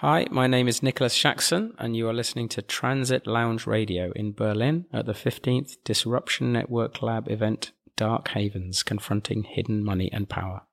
Hi, 0.00 0.26
my 0.30 0.46
name 0.46 0.68
is 0.68 0.82
Nicholas 0.82 1.16
Shaxson, 1.16 1.72
and 1.78 1.96
you 1.96 2.06
are 2.06 2.12
listening 2.12 2.50
to 2.50 2.60
Transit 2.60 3.26
Lounge 3.26 3.66
Radio 3.66 4.12
in 4.14 4.34
Berlin 4.34 4.84
at 4.92 5.06
the 5.06 5.14
15th 5.14 5.78
Disruption 5.84 6.52
Network 6.52 7.00
Lab 7.00 7.30
event, 7.30 7.72
Dark 7.96 8.28
Havens 8.28 8.82
Confronting 8.82 9.44
Hidden 9.44 9.82
Money 9.82 10.10
and 10.12 10.28
Power. 10.28 10.64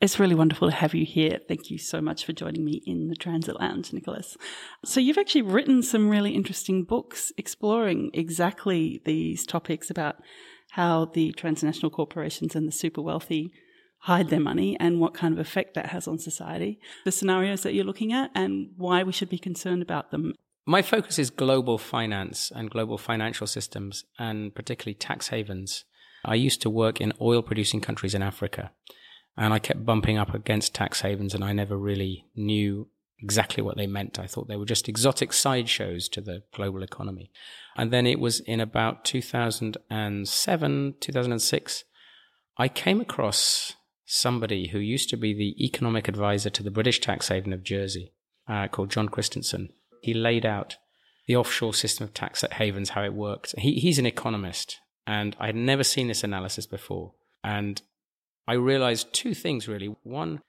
It's 0.00 0.20
really 0.20 0.36
wonderful 0.36 0.70
to 0.70 0.76
have 0.76 0.94
you 0.94 1.04
here. 1.04 1.40
Thank 1.48 1.72
you 1.72 1.78
so 1.78 2.00
much 2.00 2.24
for 2.24 2.32
joining 2.32 2.64
me 2.64 2.84
in 2.86 3.08
the 3.08 3.16
Transit 3.16 3.58
Lounge, 3.58 3.92
Nicholas. 3.92 4.36
So, 4.84 5.00
you've 5.00 5.18
actually 5.18 5.42
written 5.42 5.82
some 5.82 6.08
really 6.08 6.36
interesting 6.36 6.84
books 6.84 7.32
exploring 7.36 8.12
exactly 8.14 9.02
these 9.06 9.44
topics 9.44 9.90
about 9.90 10.22
how 10.70 11.06
the 11.06 11.32
transnational 11.32 11.90
corporations 11.90 12.54
and 12.54 12.68
the 12.68 12.72
super 12.72 13.02
wealthy 13.02 13.50
hide 14.00 14.30
their 14.30 14.40
money 14.40 14.76
and 14.78 15.00
what 15.00 15.14
kind 15.14 15.34
of 15.34 15.40
effect 15.40 15.74
that 15.74 15.86
has 15.86 16.06
on 16.06 16.18
society, 16.18 16.78
the 17.04 17.12
scenarios 17.12 17.62
that 17.62 17.74
you're 17.74 17.84
looking 17.84 18.12
at, 18.12 18.30
and 18.34 18.70
why 18.76 19.02
we 19.02 19.12
should 19.12 19.28
be 19.28 19.38
concerned 19.38 19.82
about 19.82 20.10
them. 20.10 20.34
My 20.66 20.82
focus 20.82 21.18
is 21.18 21.30
global 21.30 21.78
finance 21.78 22.52
and 22.54 22.70
global 22.70 22.98
financial 22.98 23.46
systems, 23.46 24.04
and 24.18 24.54
particularly 24.54 24.94
tax 24.94 25.28
havens. 25.28 25.84
I 26.24 26.34
used 26.34 26.62
to 26.62 26.70
work 26.70 27.00
in 27.00 27.12
oil 27.20 27.42
producing 27.42 27.80
countries 27.80 28.14
in 28.14 28.22
Africa, 28.22 28.72
and 29.36 29.54
I 29.54 29.58
kept 29.58 29.86
bumping 29.86 30.18
up 30.18 30.34
against 30.34 30.74
tax 30.74 31.00
havens, 31.00 31.34
and 31.34 31.42
I 31.42 31.52
never 31.52 31.76
really 31.76 32.26
knew 32.36 32.88
exactly 33.20 33.62
what 33.62 33.76
they 33.76 33.86
meant. 33.86 34.18
I 34.18 34.26
thought 34.26 34.48
they 34.48 34.56
were 34.56 34.64
just 34.64 34.88
exotic 34.88 35.32
sideshows 35.32 36.08
to 36.10 36.20
the 36.20 36.42
global 36.54 36.82
economy. 36.82 37.30
And 37.76 37.92
then 37.92 38.06
it 38.06 38.20
was 38.20 38.40
in 38.40 38.60
about 38.60 39.04
2007, 39.04 40.94
2006, 41.00 41.84
I 42.58 42.68
came 42.68 43.00
across 43.00 43.74
somebody 44.10 44.68
who 44.68 44.78
used 44.78 45.10
to 45.10 45.18
be 45.18 45.34
the 45.34 45.54
economic 45.62 46.08
advisor 46.08 46.48
to 46.48 46.62
the 46.62 46.70
British 46.70 46.98
tax 46.98 47.28
haven 47.28 47.52
of 47.52 47.62
Jersey, 47.62 48.14
uh, 48.48 48.66
called 48.66 48.90
John 48.90 49.10
Christensen. 49.10 49.68
He 50.00 50.14
laid 50.14 50.46
out 50.46 50.76
the 51.26 51.36
offshore 51.36 51.74
system 51.74 52.04
of 52.04 52.14
tax 52.14 52.42
havens, 52.52 52.90
how 52.90 53.04
it 53.04 53.12
worked. 53.12 53.54
He, 53.58 53.74
he's 53.74 53.98
an 53.98 54.06
economist, 54.06 54.78
and 55.06 55.36
I 55.38 55.46
had 55.46 55.56
never 55.56 55.84
seen 55.84 56.08
this 56.08 56.24
analysis 56.24 56.66
before. 56.66 57.12
And 57.44 57.82
I 58.46 58.54
realized 58.54 59.12
two 59.12 59.34
things 59.34 59.68
really. 59.68 59.94
One, 60.04 60.40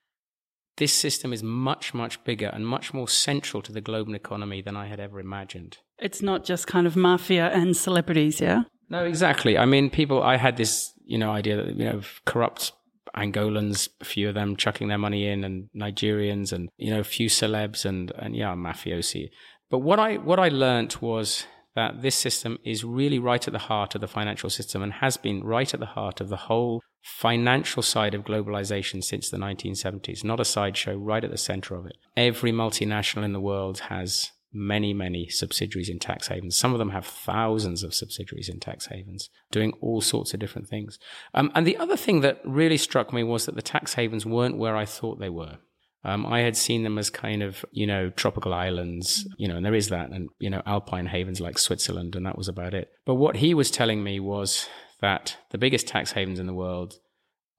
this 0.77 0.93
system 0.93 1.33
is 1.33 1.43
much, 1.43 1.93
much 1.93 2.23
bigger 2.23 2.47
and 2.47 2.65
much 2.65 2.93
more 2.93 3.09
central 3.09 3.61
to 3.63 3.73
the 3.73 3.81
global 3.81 4.15
economy 4.15 4.61
than 4.61 4.77
I 4.77 4.87
had 4.87 5.01
ever 5.01 5.19
imagined. 5.19 5.79
It's 5.97 6.21
not 6.21 6.45
just 6.45 6.65
kind 6.65 6.87
of 6.87 6.95
mafia 6.95 7.49
and 7.49 7.75
celebrities, 7.75 8.39
yeah? 8.39 8.63
No, 8.89 9.03
exactly. 9.03 9.57
I 9.57 9.65
mean, 9.65 9.89
people, 9.89 10.23
I 10.23 10.37
had 10.37 10.55
this, 10.55 10.93
you 11.05 11.17
know, 11.17 11.31
idea 11.31 11.57
that, 11.57 11.75
you 11.75 11.83
know, 11.83 12.01
corrupt 12.25 12.71
Angolans, 13.15 13.89
a 14.01 14.05
few 14.05 14.29
of 14.29 14.35
them 14.35 14.55
chucking 14.55 14.87
their 14.87 14.97
money 14.97 15.27
in, 15.27 15.43
and 15.43 15.69
Nigerians, 15.75 16.51
and 16.51 16.69
you 16.77 16.91
know, 16.91 16.99
a 16.99 17.03
few 17.03 17.29
celebs, 17.29 17.85
and 17.85 18.11
and 18.17 18.35
yeah, 18.35 18.53
mafiosi. 18.55 19.29
But 19.69 19.79
what 19.79 19.99
I 19.99 20.17
what 20.17 20.39
I 20.39 20.49
learnt 20.49 21.01
was 21.01 21.45
that 21.75 22.01
this 22.01 22.15
system 22.15 22.57
is 22.65 22.83
really 22.83 23.19
right 23.19 23.47
at 23.47 23.53
the 23.53 23.59
heart 23.59 23.95
of 23.95 24.01
the 24.01 24.07
financial 24.07 24.49
system 24.49 24.81
and 24.81 24.93
has 24.93 25.17
been 25.17 25.43
right 25.43 25.73
at 25.73 25.79
the 25.79 25.85
heart 25.85 26.19
of 26.19 26.29
the 26.29 26.35
whole 26.35 26.81
financial 27.01 27.81
side 27.81 28.13
of 28.13 28.23
globalization 28.23 29.03
since 29.03 29.29
the 29.29 29.37
1970s. 29.37 30.23
Not 30.23 30.39
a 30.39 30.45
sideshow, 30.45 30.95
right 30.95 31.23
at 31.23 31.31
the 31.31 31.37
center 31.37 31.75
of 31.75 31.85
it. 31.85 31.95
Every 32.17 32.51
multinational 32.51 33.23
in 33.23 33.33
the 33.33 33.39
world 33.39 33.79
has 33.89 34.31
many, 34.51 34.93
many 34.93 35.29
subsidiaries 35.29 35.89
in 35.89 35.99
tax 35.99 36.27
havens. 36.27 36.55
Some 36.55 36.73
of 36.73 36.79
them 36.79 36.89
have 36.89 37.05
thousands 37.05 37.83
of 37.83 37.93
subsidiaries 37.93 38.49
in 38.49 38.59
tax 38.59 38.87
havens 38.87 39.29
doing 39.51 39.73
all 39.81 40.01
sorts 40.01 40.33
of 40.33 40.39
different 40.39 40.67
things. 40.67 40.97
Um, 41.33 41.51
and 41.55 41.67
the 41.67 41.77
other 41.77 41.97
thing 41.97 42.21
that 42.21 42.41
really 42.43 42.77
struck 42.77 43.13
me 43.13 43.23
was 43.23 43.45
that 43.45 43.55
the 43.55 43.61
tax 43.61 43.93
havens 43.93 44.25
weren't 44.25 44.57
where 44.57 44.75
I 44.75 44.85
thought 44.85 45.19
they 45.19 45.29
were. 45.29 45.57
Um, 46.03 46.25
I 46.25 46.39
had 46.39 46.55
seen 46.55 46.83
them 46.83 46.97
as 46.97 47.09
kind 47.09 47.43
of, 47.43 47.65
you 47.71 47.85
know, 47.85 48.09
tropical 48.09 48.53
islands, 48.53 49.27
you 49.37 49.47
know, 49.47 49.57
and 49.57 49.65
there 49.65 49.75
is 49.75 49.89
that, 49.89 50.11
and, 50.11 50.29
you 50.39 50.49
know, 50.49 50.61
alpine 50.65 51.07
havens 51.07 51.41
like 51.41 51.57
Switzerland, 51.57 52.15
and 52.15 52.25
that 52.25 52.37
was 52.37 52.47
about 52.47 52.73
it. 52.73 52.89
But 53.05 53.15
what 53.15 53.37
he 53.37 53.53
was 53.53 53.69
telling 53.69 54.01
me 54.01 54.19
was 54.19 54.69
that 55.01 55.35
the 55.51 55.57
biggest 55.57 55.87
tax 55.87 56.13
havens 56.13 56.39
in 56.39 56.47
the 56.47 56.53
world 56.53 56.95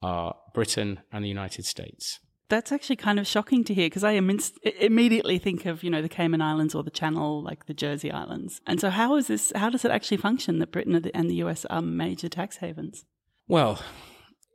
are 0.01 0.35
Britain 0.55 1.01
and 1.11 1.23
the 1.23 1.29
United 1.29 1.65
States 1.65 2.19
that's 2.51 2.71
actually 2.71 2.97
kind 2.97 3.17
of 3.17 3.25
shocking 3.25 3.63
to 3.63 3.73
hear 3.73 3.87
because 3.87 4.03
I 4.03 4.15
Im- 4.15 4.39
immediately 4.79 5.39
think 5.39 5.65
of 5.65 5.83
you 5.83 5.89
know 5.89 6.01
the 6.01 6.09
Cayman 6.09 6.41
Islands 6.41 6.75
or 6.75 6.83
the 6.83 6.91
Channel, 6.91 7.41
like 7.41 7.65
the 7.65 7.73
Jersey 7.73 8.11
Islands. 8.11 8.61
And 8.67 8.79
so, 8.79 8.91
how 8.91 9.15
is 9.15 9.27
this? 9.27 9.51
How 9.55 9.69
does 9.69 9.85
it 9.85 9.91
actually 9.91 10.17
function 10.17 10.59
that 10.59 10.71
Britain 10.71 11.09
and 11.13 11.29
the 11.29 11.35
US 11.35 11.65
are 11.65 11.81
major 11.81 12.29
tax 12.29 12.57
havens? 12.57 13.05
Well, 13.47 13.81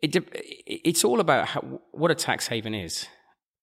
it 0.03 0.15
it's 0.67 1.05
all 1.05 1.19
about 1.21 1.49
how, 1.49 1.81
what 1.91 2.11
a 2.11 2.15
tax 2.15 2.49
haven 2.49 2.75
is. 2.75 3.07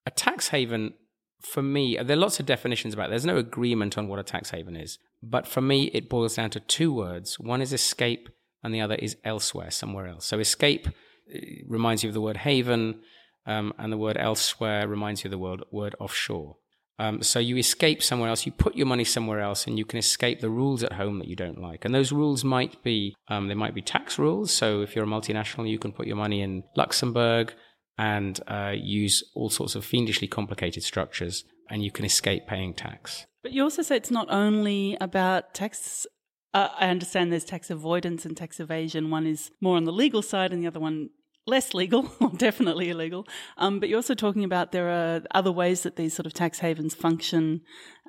A 0.05 0.11
tax 0.11 0.49
haven, 0.49 0.95
for 1.39 1.61
me, 1.61 1.97
there 2.03 2.17
are 2.17 2.19
lots 2.19 2.39
of 2.39 2.45
definitions 2.45 2.93
about. 2.93 3.07
It. 3.07 3.09
There's 3.11 3.25
no 3.25 3.37
agreement 3.37 3.97
on 3.97 4.07
what 4.07 4.19
a 4.19 4.23
tax 4.23 4.49
haven 4.49 4.75
is, 4.75 4.97
but 5.21 5.47
for 5.47 5.61
me, 5.61 5.85
it 5.93 6.09
boils 6.09 6.35
down 6.35 6.49
to 6.49 6.59
two 6.59 6.91
words. 6.91 7.39
One 7.39 7.61
is 7.61 7.71
escape, 7.71 8.29
and 8.63 8.73
the 8.73 8.81
other 8.81 8.95
is 8.95 9.15
elsewhere, 9.23 9.69
somewhere 9.69 10.07
else. 10.07 10.25
So, 10.25 10.39
escape 10.39 10.87
uh, 10.87 11.39
reminds 11.67 12.03
you 12.03 12.09
of 12.09 12.15
the 12.15 12.21
word 12.21 12.37
haven 12.37 12.99
um, 13.45 13.73
and 13.77 13.91
the 13.91 13.97
word 13.97 14.17
elsewhere 14.17 14.87
reminds 14.87 15.23
you 15.23 15.27
of 15.27 15.31
the 15.31 15.37
word, 15.37 15.63
word 15.71 15.95
offshore. 15.99 16.57
Um, 16.99 17.23
so 17.23 17.39
you 17.39 17.57
escape 17.57 18.03
somewhere 18.03 18.29
else, 18.29 18.45
you 18.45 18.51
put 18.51 18.75
your 18.75 18.85
money 18.85 19.03
somewhere 19.03 19.39
else, 19.39 19.65
and 19.65 19.77
you 19.77 19.85
can 19.85 19.97
escape 19.97 20.41
the 20.41 20.49
rules 20.49 20.83
at 20.83 20.93
home 20.93 21.19
that 21.19 21.27
you 21.27 21.35
don't 21.35 21.59
like. 21.59 21.85
And 21.85 21.93
those 21.93 22.11
rules 22.11 22.43
might 22.43 22.83
be, 22.83 23.15
um, 23.29 23.47
they 23.47 23.55
might 23.55 23.73
be 23.73 23.81
tax 23.81 24.19
rules. 24.19 24.51
So 24.51 24.81
if 24.81 24.95
you're 24.95 25.05
a 25.05 25.07
multinational, 25.07 25.69
you 25.69 25.79
can 25.79 25.91
put 25.91 26.07
your 26.07 26.15
money 26.15 26.41
in 26.41 26.63
Luxembourg 26.77 27.53
and 27.97 28.39
uh, 28.47 28.73
use 28.75 29.23
all 29.35 29.49
sorts 29.49 29.75
of 29.75 29.85
fiendishly 29.85 30.27
complicated 30.27 30.83
structures, 30.83 31.43
and 31.69 31.83
you 31.83 31.91
can 31.91 32.05
escape 32.05 32.47
paying 32.47 32.73
tax. 32.73 33.25
But 33.41 33.51
you 33.51 33.63
also 33.63 33.81
say 33.81 33.97
it's 33.97 34.11
not 34.11 34.27
only 34.29 34.97
about 35.01 35.53
tax. 35.53 36.05
Uh, 36.53 36.69
I 36.79 36.87
understand 36.87 37.31
there's 37.31 37.43
tax 37.43 37.69
avoidance 37.69 38.25
and 38.25 38.37
tax 38.37 38.59
evasion. 38.59 39.09
One 39.09 39.27
is 39.27 39.51
more 39.61 39.77
on 39.77 39.85
the 39.85 39.91
legal 39.91 40.21
side, 40.21 40.53
and 40.53 40.63
the 40.63 40.67
other 40.67 40.79
one 40.79 41.09
less 41.45 41.73
legal, 41.73 42.03
definitely 42.37 42.89
illegal. 42.89 43.27
Um, 43.57 43.79
but 43.79 43.89
you're 43.89 43.97
also 43.97 44.15
talking 44.15 44.43
about 44.43 44.71
there 44.71 44.89
are 44.89 45.21
other 45.31 45.51
ways 45.51 45.83
that 45.83 45.95
these 45.95 46.13
sort 46.13 46.25
of 46.25 46.33
tax 46.33 46.59
havens 46.59 46.93
function 46.93 47.61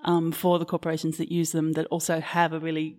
um, 0.04 0.32
for 0.32 0.58
the 0.58 0.64
corporations 0.64 1.16
that 1.18 1.32
use 1.32 1.52
them 1.52 1.72
that 1.72 1.86
also 1.86 2.20
have 2.20 2.52
a 2.52 2.60
really 2.60 2.98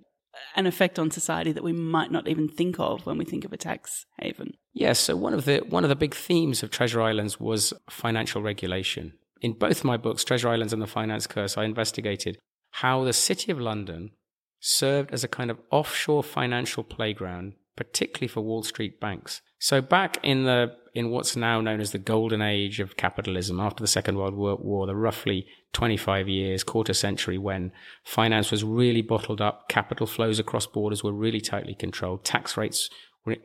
an 0.56 0.68
effect 0.68 1.00
on 1.00 1.12
society 1.12 1.52
that 1.52 1.64
we 1.64 1.72
might 1.72 2.12
not 2.12 2.28
even 2.28 2.50
think 2.50 2.80
of 2.80 3.06
when 3.06 3.18
we 3.18 3.26
think 3.26 3.46
of 3.46 3.54
a 3.54 3.58
tax 3.58 4.06
haven. 4.20 4.54
Yes, 4.74 5.00
so 5.00 5.16
one 5.16 5.34
of 5.34 5.46
the 5.46 5.60
one 5.60 5.84
of 5.84 5.90
the 5.90 5.96
big 5.96 6.14
themes 6.14 6.62
of 6.62 6.72
Treasure 6.72 7.02
Islands 7.02 7.40
was 7.40 7.74
financial 7.90 8.42
regulation. 8.42 9.14
In 9.42 9.54
both 9.54 9.84
my 9.84 9.98
books, 9.98 10.24
Treasure 10.24 10.50
Islands 10.50 10.74
and 10.74 10.82
the 10.82 10.88
Finance 10.88 11.28
Curse, 11.28 11.58
I 11.58 11.64
investigated 11.64 12.38
how 12.72 13.04
the 13.04 13.14
City 13.14 13.52
of 13.52 13.60
London 13.60 14.12
served 14.60 15.12
as 15.14 15.24
a 15.24 15.30
kind 15.30 15.52
of 15.52 15.60
offshore 15.72 16.24
financial 16.24 16.84
playground 16.84 17.54
particularly 17.76 18.28
for 18.28 18.42
Wall 18.42 18.64
Street 18.64 19.00
banks. 19.00 19.42
So 19.60 19.82
back 19.82 20.18
in 20.24 20.44
the 20.44 20.76
in 20.94 21.10
what's 21.10 21.36
now 21.36 21.60
known 21.60 21.82
as 21.82 21.92
the 21.92 21.98
golden 21.98 22.42
age 22.42 22.80
of 22.80 22.96
capitalism 22.96 23.60
after 23.60 23.84
the 23.84 23.88
Second 23.88 24.18
World 24.18 24.34
War, 24.34 24.88
the 24.88 24.96
roughly 24.96 25.46
25 25.74 26.30
years, 26.30 26.64
quarter 26.64 26.94
century 26.94 27.38
when 27.38 27.74
finance 28.06 28.50
was 28.50 28.64
really 28.64 29.02
bottled 29.02 29.42
up, 29.42 29.68
capital 29.68 30.08
flows 30.08 30.40
across 30.40 30.66
borders 30.66 31.04
were 31.04 31.12
really 31.12 31.42
tightly 31.42 31.76
controlled, 31.76 32.24
tax 32.24 32.56
rates 32.56 32.90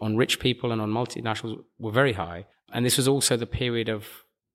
on 0.01 0.17
rich 0.17 0.39
people 0.39 0.71
and 0.71 0.81
on 0.81 0.91
multinationals 0.91 1.57
were 1.79 1.91
very 1.91 2.13
high. 2.13 2.47
And 2.73 2.87
this 2.87 2.97
was 2.97 3.09
also 3.09 3.37
the 3.37 3.47
period 3.47 3.89
of 3.89 4.07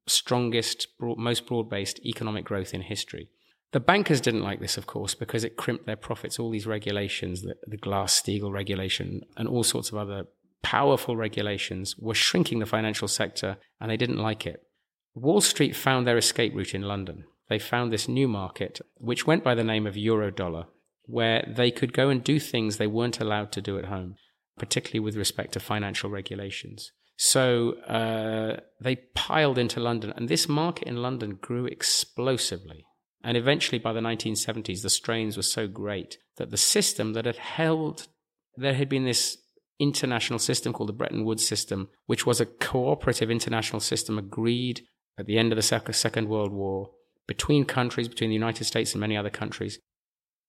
strongest, 0.08 0.88
broad, 0.98 1.18
most 1.18 1.48
broad-based 1.48 2.00
economic 2.06 2.46
growth 2.46 2.74
in 2.74 2.82
history. 2.82 3.30
The 3.76 3.82
bankers 3.82 4.22
didn't 4.22 4.44
like 4.44 4.62
this, 4.62 4.78
of 4.78 4.88
course, 4.88 5.16
because 5.16 5.44
it 5.44 5.58
crimped 5.58 5.86
their 5.86 5.98
profits. 5.98 6.40
All 6.40 6.50
these 6.50 6.66
regulations, 6.66 7.42
the, 7.42 7.58
the 7.68 7.76
Glass 7.76 8.22
Steagall 8.22 8.54
regulation, 8.54 9.24
and 9.36 9.50
all 9.50 9.64
sorts 9.64 9.90
of 9.90 9.98
other 9.98 10.28
powerful 10.64 11.18
regulations 11.18 11.94
were 11.98 12.14
shrinking 12.14 12.60
the 12.60 12.66
financial 12.66 13.10
sector, 13.10 13.58
and 13.82 13.92
they 13.92 13.98
didn't 13.98 14.20
like 14.20 14.46
it. 14.46 14.66
Wall 15.14 15.42
Street 15.42 15.76
found 15.76 16.08
their 16.08 16.18
escape 16.18 16.56
route 16.56 16.74
in 16.74 16.84
London. 16.84 17.26
They 17.50 17.60
found 17.60 17.92
this 17.92 18.08
new 18.08 18.30
market, 18.30 18.80
which 18.96 19.28
went 19.28 19.44
by 19.44 19.56
the 19.56 19.64
name 19.66 19.86
of 19.86 19.96
Eurodollar, 19.96 20.68
where 21.04 21.46
they 21.46 21.70
could 21.70 21.92
go 21.92 22.08
and 22.08 22.24
do 22.24 22.40
things 22.40 22.78
they 22.78 22.88
weren't 22.88 23.20
allowed 23.20 23.52
to 23.52 23.62
do 23.62 23.78
at 23.78 23.88
home, 23.88 24.16
particularly 24.58 25.02
with 25.02 25.18
respect 25.18 25.52
to 25.52 25.60
financial 25.60 26.10
regulations. 26.10 26.94
So 27.18 27.74
uh, 27.90 28.62
they 28.80 28.96
piled 29.16 29.58
into 29.58 29.82
London, 29.82 30.14
and 30.16 30.30
this 30.30 30.48
market 30.48 30.88
in 30.88 31.02
London 31.02 31.40
grew 31.42 31.66
explosively. 31.66 32.86
And 33.26 33.36
eventually, 33.36 33.80
by 33.80 33.92
the 33.92 34.02
1970s, 34.02 34.84
the 34.84 34.90
strains 34.90 35.36
were 35.36 35.44
so 35.44 35.68
great 35.68 36.20
that 36.38 36.52
the 36.52 36.58
system 36.58 37.14
that 37.14 37.26
had 37.26 37.38
held, 37.38 38.08
there 38.56 38.76
had 38.76 38.88
been 38.88 39.04
this 39.04 39.40
international 39.80 40.38
system 40.38 40.72
called 40.72 40.90
the 40.90 40.94
Bretton 40.94 41.26
Woods 41.26 41.46
system, 41.46 41.90
which 42.06 42.28
was 42.28 42.40
a 42.40 42.46
cooperative 42.46 43.32
international 43.32 43.80
system 43.80 44.20
agreed 44.20 44.82
at 45.18 45.26
the 45.26 45.40
end 45.40 45.52
of 45.52 45.56
the 45.56 45.92
Second 45.92 46.30
World 46.30 46.54
War 46.54 46.92
between 47.26 47.66
countries, 47.66 48.08
between 48.08 48.30
the 48.30 48.36
United 48.36 48.66
States 48.66 48.94
and 48.94 49.02
many 49.02 49.18
other 49.18 49.32
countries. 49.32 49.80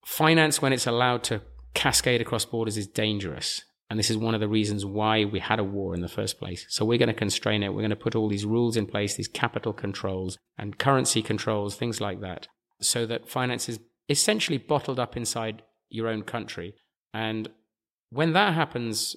Finance, 0.05 0.61
when 0.61 0.75
it's 0.75 0.87
allowed 0.87 1.25
to 1.25 1.41
cascade 1.73 2.21
across 2.21 2.45
borders, 2.45 2.77
is 2.77 2.87
dangerous. 2.87 3.63
And 3.89 3.99
this 3.99 4.11
is 4.11 4.19
one 4.19 4.35
of 4.35 4.41
the 4.41 4.49
reasons 4.49 4.85
why 4.85 5.25
we 5.25 5.39
had 5.39 5.61
a 5.61 5.65
war 5.65 5.95
in 5.95 6.03
the 6.03 6.09
first 6.09 6.39
place. 6.39 6.67
So 6.69 6.85
we're 6.85 6.99
going 6.99 7.09
to 7.09 7.15
constrain 7.15 7.63
it. 7.63 7.71
We're 7.71 7.81
going 7.81 7.91
to 7.91 7.97
put 7.97 8.15
all 8.15 8.29
these 8.29 8.45
rules 8.45 8.77
in 8.77 8.85
place, 8.85 9.15
these 9.15 9.29
capital 9.29 9.73
controls 9.73 10.37
and 10.59 10.79
currency 10.79 11.23
controls, 11.23 11.75
things 11.75 12.01
like 12.03 12.21
that, 12.21 12.49
so 12.81 13.07
that 13.07 13.29
finance 13.29 13.69
is 13.69 13.81
essentially 14.09 14.59
bottled 14.59 14.99
up 14.99 15.17
inside 15.17 15.63
your 15.89 16.09
own 16.09 16.23
country. 16.23 16.75
And 17.15 17.49
when 18.11 18.33
that 18.35 18.55
happens, 18.55 19.17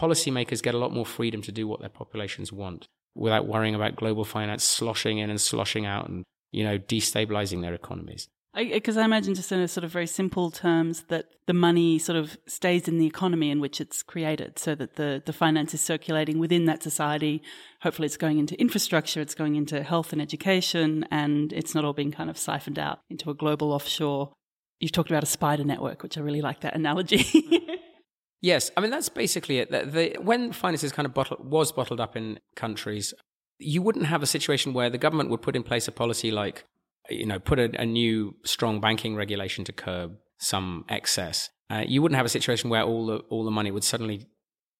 policymakers 0.00 0.62
get 0.62 0.74
a 0.74 0.78
lot 0.78 0.92
more 0.92 1.06
freedom 1.06 1.42
to 1.42 1.52
do 1.52 1.66
what 1.66 1.80
their 1.80 1.88
populations 1.88 2.52
want 2.52 2.86
without 3.14 3.46
worrying 3.46 3.74
about 3.74 3.96
global 3.96 4.24
finance 4.24 4.64
sloshing 4.64 5.18
in 5.18 5.30
and 5.30 5.40
sloshing 5.40 5.86
out 5.86 6.08
and, 6.08 6.24
you 6.52 6.62
know, 6.64 6.78
destabilizing 6.78 7.62
their 7.62 7.74
economies. 7.74 8.28
Because 8.58 8.96
I, 8.96 9.02
I, 9.02 9.04
imagine, 9.04 9.34
just 9.34 9.52
in 9.52 9.60
a 9.60 9.68
sort 9.68 9.84
of 9.84 9.92
very 9.92 10.06
simple 10.06 10.50
terms, 10.50 11.04
that 11.04 11.26
the 11.46 11.54
money 11.54 11.98
sort 11.98 12.18
of 12.18 12.36
stays 12.46 12.88
in 12.88 12.98
the 12.98 13.06
economy 13.06 13.50
in 13.50 13.60
which 13.60 13.80
it's 13.80 14.02
created, 14.02 14.58
so 14.58 14.74
that 14.74 14.96
the, 14.96 15.22
the 15.24 15.32
finance 15.32 15.74
is 15.74 15.80
circulating 15.80 16.38
within 16.38 16.64
that 16.64 16.82
society. 16.82 17.42
Hopefully, 17.82 18.06
it's 18.06 18.16
going 18.16 18.38
into 18.38 18.58
infrastructure, 18.60 19.20
it's 19.20 19.34
going 19.34 19.54
into 19.54 19.82
health 19.82 20.12
and 20.12 20.20
education, 20.20 21.06
and 21.10 21.52
it's 21.52 21.74
not 21.74 21.84
all 21.84 21.92
being 21.92 22.10
kind 22.10 22.28
of 22.28 22.36
siphoned 22.36 22.78
out 22.78 23.00
into 23.08 23.30
a 23.30 23.34
global 23.34 23.72
offshore. 23.72 24.32
You've 24.80 24.92
talked 24.92 25.10
about 25.10 25.22
a 25.22 25.26
spider 25.26 25.64
network, 25.64 26.02
which 26.02 26.18
I 26.18 26.20
really 26.20 26.42
like 26.42 26.60
that 26.60 26.74
analogy. 26.74 27.24
yes, 28.40 28.72
I 28.76 28.80
mean 28.80 28.90
that's 28.90 29.08
basically 29.08 29.58
it. 29.58 29.70
The, 29.70 29.84
the, 29.86 30.16
when 30.20 30.52
finance 30.52 30.82
is 30.82 30.90
kind 30.90 31.06
of 31.06 31.14
bottled, 31.14 31.48
was 31.48 31.70
bottled 31.70 32.00
up 32.00 32.16
in 32.16 32.40
countries, 32.56 33.14
you 33.58 33.82
wouldn't 33.82 34.06
have 34.06 34.22
a 34.22 34.26
situation 34.26 34.72
where 34.72 34.90
the 34.90 34.98
government 34.98 35.30
would 35.30 35.42
put 35.42 35.54
in 35.54 35.62
place 35.62 35.86
a 35.86 35.92
policy 35.92 36.30
like 36.30 36.64
you 37.08 37.26
know, 37.26 37.38
put 37.38 37.58
a, 37.58 37.70
a 37.80 37.86
new 37.86 38.34
strong 38.44 38.80
banking 38.80 39.16
regulation 39.16 39.64
to 39.64 39.72
curb 39.72 40.16
some 40.38 40.84
excess, 40.88 41.50
uh, 41.70 41.84
you 41.86 42.00
wouldn't 42.00 42.16
have 42.16 42.26
a 42.26 42.30
situation 42.30 42.70
where 42.70 42.82
all 42.82 43.06
the 43.06 43.18
all 43.30 43.44
the 43.44 43.50
money 43.50 43.70
would 43.70 43.84
suddenly 43.84 44.26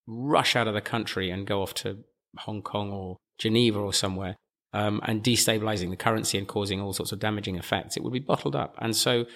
rush 0.06 0.56
out 0.56 0.68
of 0.68 0.74
the 0.74 0.80
country 0.80 1.30
and 1.30 1.46
go 1.46 1.62
off 1.62 1.74
to 1.74 1.98
Hong 2.38 2.62
Kong 2.62 2.90
or 2.90 3.16
Geneva 3.38 3.78
or 3.78 3.92
somewhere, 3.92 4.36
um, 4.72 5.00
and 5.04 5.22
destabilizing 5.22 5.90
the 5.90 5.96
currency 5.96 6.38
and 6.38 6.48
causing 6.48 6.80
all 6.80 6.92
sorts 6.92 7.12
of 7.12 7.18
damaging 7.18 7.56
effects. 7.56 7.96
It 7.96 8.02
would 8.02 8.12
be 8.12 8.18
bottled 8.20 8.56
up, 8.56 8.74
and 8.78 8.96
so 8.96 9.26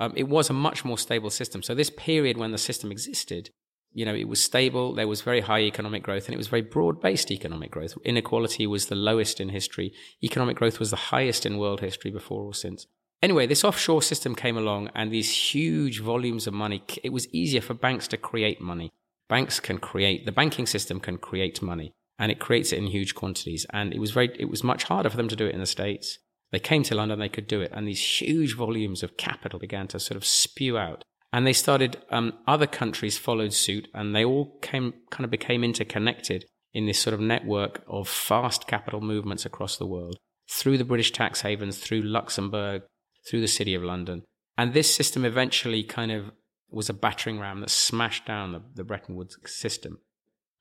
um, 0.00 0.12
it 0.16 0.28
was 0.28 0.48
a 0.48 0.54
much 0.54 0.84
more 0.84 0.98
stable 0.98 1.30
system. 1.30 1.62
So 1.62 1.74
this 1.74 1.90
period 1.90 2.36
when 2.36 2.52
the 2.52 2.58
system 2.58 2.90
existed 2.90 3.50
you 3.94 4.04
know, 4.04 4.14
it 4.14 4.28
was 4.28 4.42
stable, 4.42 4.94
there 4.94 5.08
was 5.08 5.20
very 5.20 5.40
high 5.40 5.60
economic 5.60 6.02
growth, 6.02 6.26
and 6.26 6.34
it 6.34 6.38
was 6.38 6.48
very 6.48 6.62
broad 6.62 7.00
based 7.00 7.30
economic 7.30 7.70
growth. 7.70 7.94
Inequality 8.04 8.66
was 8.66 8.86
the 8.86 8.94
lowest 8.94 9.40
in 9.40 9.50
history. 9.50 9.92
Economic 10.22 10.56
growth 10.56 10.78
was 10.78 10.90
the 10.90 10.96
highest 10.96 11.44
in 11.44 11.58
world 11.58 11.80
history 11.80 12.10
before 12.10 12.44
or 12.44 12.54
since. 12.54 12.86
Anyway, 13.22 13.46
this 13.46 13.62
offshore 13.62 14.02
system 14.02 14.34
came 14.34 14.56
along, 14.56 14.90
and 14.94 15.10
these 15.10 15.30
huge 15.30 16.00
volumes 16.00 16.46
of 16.46 16.54
money, 16.54 16.82
it 17.04 17.12
was 17.12 17.32
easier 17.32 17.60
for 17.60 17.74
banks 17.74 18.08
to 18.08 18.16
create 18.16 18.60
money. 18.60 18.90
Banks 19.28 19.60
can 19.60 19.78
create, 19.78 20.26
the 20.26 20.32
banking 20.32 20.66
system 20.66 20.98
can 20.98 21.18
create 21.18 21.62
money, 21.62 21.92
and 22.18 22.32
it 22.32 22.40
creates 22.40 22.72
it 22.72 22.78
in 22.78 22.86
huge 22.86 23.14
quantities. 23.14 23.66
And 23.70 23.94
it 23.94 24.00
was 24.00 24.10
very, 24.10 24.34
it 24.38 24.50
was 24.50 24.64
much 24.64 24.84
harder 24.84 25.10
for 25.10 25.16
them 25.16 25.28
to 25.28 25.36
do 25.36 25.46
it 25.46 25.54
in 25.54 25.60
the 25.60 25.66
States. 25.66 26.18
They 26.50 26.58
came 26.58 26.82
to 26.84 26.94
London, 26.94 27.18
they 27.18 27.28
could 27.28 27.46
do 27.46 27.60
it, 27.60 27.70
and 27.72 27.86
these 27.86 28.20
huge 28.20 28.56
volumes 28.56 29.02
of 29.02 29.16
capital 29.16 29.58
began 29.58 29.86
to 29.88 30.00
sort 30.00 30.16
of 30.16 30.24
spew 30.26 30.76
out 30.76 31.04
and 31.32 31.46
they 31.46 31.52
started 31.52 31.96
um, 32.10 32.32
other 32.46 32.66
countries 32.66 33.18
followed 33.18 33.52
suit 33.52 33.88
and 33.94 34.14
they 34.14 34.24
all 34.24 34.58
came 34.60 34.94
kind 35.10 35.24
of 35.24 35.30
became 35.30 35.64
interconnected 35.64 36.44
in 36.72 36.86
this 36.86 36.98
sort 36.98 37.14
of 37.14 37.20
network 37.20 37.82
of 37.86 38.08
fast 38.08 38.66
capital 38.66 39.00
movements 39.00 39.44
across 39.44 39.76
the 39.76 39.86
world 39.86 40.16
through 40.50 40.78
the 40.78 40.84
british 40.84 41.12
tax 41.12 41.42
havens 41.42 41.78
through 41.78 42.02
luxembourg 42.02 42.82
through 43.28 43.40
the 43.40 43.48
city 43.48 43.74
of 43.74 43.82
london. 43.82 44.22
And 44.58 44.74
this 44.74 44.94
system 44.94 45.24
eventually 45.24 45.82
kind 45.82 46.12
of 46.12 46.30
was 46.70 46.88
a 46.88 46.94
battering 46.94 47.40
ram 47.40 47.60
that 47.60 47.70
smashed 47.70 48.26
down 48.26 48.52
the, 48.52 48.62
the 48.74 48.84
bretton 48.84 49.14
woods 49.14 49.36
system. 49.46 49.98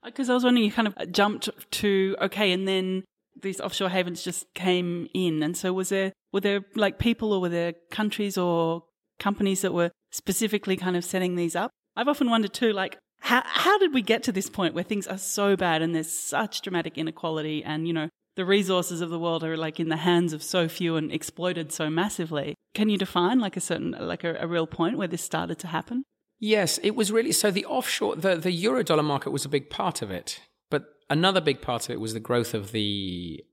Because 0.03 0.29
i 0.29 0.33
was 0.33 0.43
wondering 0.43 0.65
you 0.65 0.71
kind 0.71 0.87
of 0.87 1.11
jumped 1.11 1.49
to 1.71 2.15
okay 2.21 2.51
and 2.51 2.67
then 2.67 3.03
these 3.41 3.61
offshore 3.61 3.89
havens 3.89 4.23
just 4.23 4.53
came 4.53 5.07
in. 5.13 5.43
And 5.43 5.55
so 5.55 5.73
was 5.73 5.89
there 5.89 6.13
were 6.31 6.41
there 6.41 6.61
like 6.75 6.99
people 6.99 7.33
or 7.33 7.41
were 7.41 7.49
there 7.49 7.73
countries 7.89 8.37
or 8.37 8.83
companies 9.19 9.61
that 9.61 9.73
were 9.73 9.91
specifically 10.11 10.77
kind 10.77 10.95
of 10.95 11.03
setting 11.03 11.35
these 11.35 11.55
up. 11.55 11.71
I've 11.95 12.07
often 12.07 12.29
wondered 12.29 12.53
too, 12.53 12.71
like, 12.73 12.97
how, 13.21 13.43
how 13.45 13.77
did 13.77 13.93
we 13.93 14.01
get 14.01 14.23
to 14.23 14.31
this 14.31 14.49
point 14.49 14.73
where 14.73 14.83
things 14.83 15.07
are 15.07 15.17
so 15.17 15.55
bad 15.55 15.81
and 15.81 15.95
there's 15.95 16.11
such 16.11 16.61
dramatic 16.61 16.97
inequality 16.97 17.63
and, 17.63 17.87
you 17.87 17.93
know, 17.93 18.09
the 18.35 18.45
resources 18.45 19.01
of 19.01 19.09
the 19.09 19.19
world 19.19 19.43
are 19.43 19.57
like 19.57 19.79
in 19.79 19.89
the 19.89 19.97
hands 19.97 20.33
of 20.33 20.41
so 20.41 20.67
few 20.67 20.95
and 20.95 21.11
exploited 21.11 21.71
so 21.71 21.89
massively. 21.89 22.55
Can 22.73 22.89
you 22.89 22.97
define 22.97 23.39
like 23.39 23.57
a 23.57 23.61
certain, 23.61 23.91
like 23.99 24.23
a, 24.23 24.35
a 24.39 24.47
real 24.47 24.65
point 24.67 24.97
where 24.97 25.07
this 25.07 25.21
started 25.21 25.59
to 25.59 25.67
happen? 25.67 26.03
Yes, 26.39 26.79
it 26.81 26.95
was 26.95 27.11
really 27.11 27.33
so 27.33 27.51
the 27.51 27.65
offshore, 27.65 28.15
the, 28.15 28.35
the 28.35 28.63
eurodollar 28.63 29.03
market 29.03 29.31
was 29.31 29.45
a 29.45 29.49
big 29.49 29.69
part 29.69 30.01
of 30.01 30.09
it. 30.09 30.39
But 30.69 30.85
another 31.09 31.41
big 31.41 31.61
part 31.61 31.85
of 31.85 31.91
it 31.91 31.99
was 31.99 32.13
the 32.13 32.19
growth 32.19 32.53
of 32.53 32.71
the, 32.71 33.43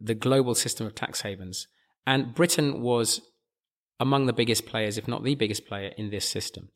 the 0.00 0.14
global 0.14 0.54
system 0.54 0.86
of 0.86 0.94
tax 0.94 1.20
havens. 1.20 1.68
And 2.06 2.34
Britain 2.34 2.80
was 2.80 3.20
among 4.00 4.26
the 4.26 4.32
biggest 4.32 4.66
players, 4.66 4.98
if 4.98 5.06
not 5.06 5.22
the 5.22 5.34
biggest 5.36 5.66
player 5.66 5.92
in 5.96 6.10
this 6.10 6.28
system. 6.28 6.70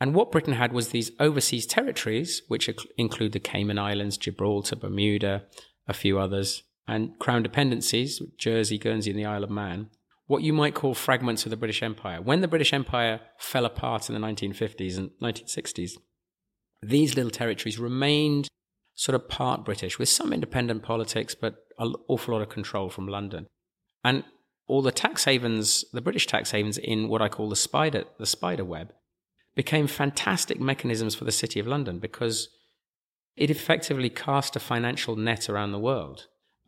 And 0.00 0.14
what 0.14 0.30
Britain 0.30 0.54
had 0.54 0.72
was 0.72 0.88
these 0.88 1.10
overseas 1.18 1.66
territories, 1.66 2.42
which 2.48 2.68
include 2.96 3.32
the 3.32 3.40
Cayman 3.40 3.78
Islands, 3.78 4.16
Gibraltar, 4.16 4.76
Bermuda, 4.76 5.44
a 5.86 5.94
few 5.94 6.18
others, 6.18 6.62
and 6.86 7.18
crown 7.18 7.42
dependencies, 7.42 8.20
Jersey, 8.36 8.78
Guernsey, 8.78 9.10
and 9.10 9.18
the 9.18 9.24
Isle 9.24 9.44
of 9.44 9.50
Man, 9.50 9.90
what 10.26 10.42
you 10.42 10.52
might 10.52 10.74
call 10.74 10.94
fragments 10.94 11.44
of 11.46 11.50
the 11.50 11.56
British 11.56 11.82
Empire. 11.82 12.20
When 12.20 12.42
the 12.42 12.48
British 12.48 12.72
Empire 12.72 13.20
fell 13.38 13.64
apart 13.64 14.08
in 14.08 14.14
the 14.14 14.26
1950s 14.26 14.98
and 14.98 15.10
1960s, 15.22 15.92
these 16.82 17.16
little 17.16 17.30
territories 17.30 17.78
remained 17.78 18.48
sort 18.94 19.14
of 19.14 19.28
part 19.28 19.64
British 19.64 19.98
with 19.98 20.08
some 20.08 20.32
independent 20.32 20.82
politics, 20.82 21.34
but 21.34 21.56
an 21.78 21.94
awful 22.08 22.34
lot 22.34 22.42
of 22.42 22.48
control 22.48 22.88
from 22.88 23.08
London. 23.08 23.46
And 24.04 24.24
all 24.68 24.82
the 24.82 24.92
tax 24.92 25.24
havens, 25.24 25.84
the 25.92 26.00
British 26.00 26.26
tax 26.26 26.50
havens 26.50 26.78
in 26.78 27.08
what 27.08 27.22
I 27.22 27.28
call 27.28 27.48
the 27.48 27.56
spider, 27.56 28.04
the 28.18 28.26
spider 28.26 28.64
web, 28.64 28.92
became 29.56 29.86
fantastic 29.86 30.60
mechanisms 30.60 31.14
for 31.14 31.24
the 31.24 31.32
City 31.32 31.58
of 31.58 31.66
London 31.66 31.98
because 31.98 32.48
it 33.36 33.50
effectively 33.50 34.10
cast 34.10 34.54
a 34.54 34.60
financial 34.60 35.16
net 35.16 35.48
around 35.48 35.72
the 35.72 35.78
world. 35.78 36.26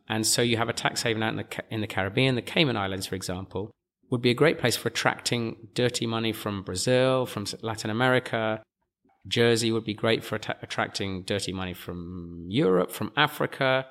And 0.09 0.25
so 0.25 0.41
you 0.41 0.57
have 0.57 0.67
a 0.67 0.73
tax 0.73 1.03
haven 1.03 1.23
out 1.23 1.29
in 1.29 1.37
the, 1.37 1.63
in 1.69 1.81
the 1.81 1.87
Caribbean, 1.87 2.35
the 2.35 2.41
Cayman 2.41 2.75
Islands, 2.75 3.05
for 3.05 3.15
example, 3.15 3.71
would 4.09 4.21
be 4.21 4.31
a 4.31 4.35
great 4.35 4.59
place 4.59 4.75
for 4.75 4.89
attracting 4.89 5.69
dirty 5.73 6.05
money 6.05 6.33
from 6.33 6.63
Brazil, 6.63 7.25
from 7.25 7.45
Latin 7.61 7.89
America. 7.89 8.61
Jersey 9.27 9.71
would 9.71 9.85
be 9.85 9.93
great 9.93 10.23
for 10.23 10.35
att- 10.35 10.61
attracting 10.61 11.23
dirty 11.23 11.53
money 11.53 11.73
from 11.73 12.45
Europe, 12.49 12.91
from 12.91 13.11
Africa. 13.15 13.85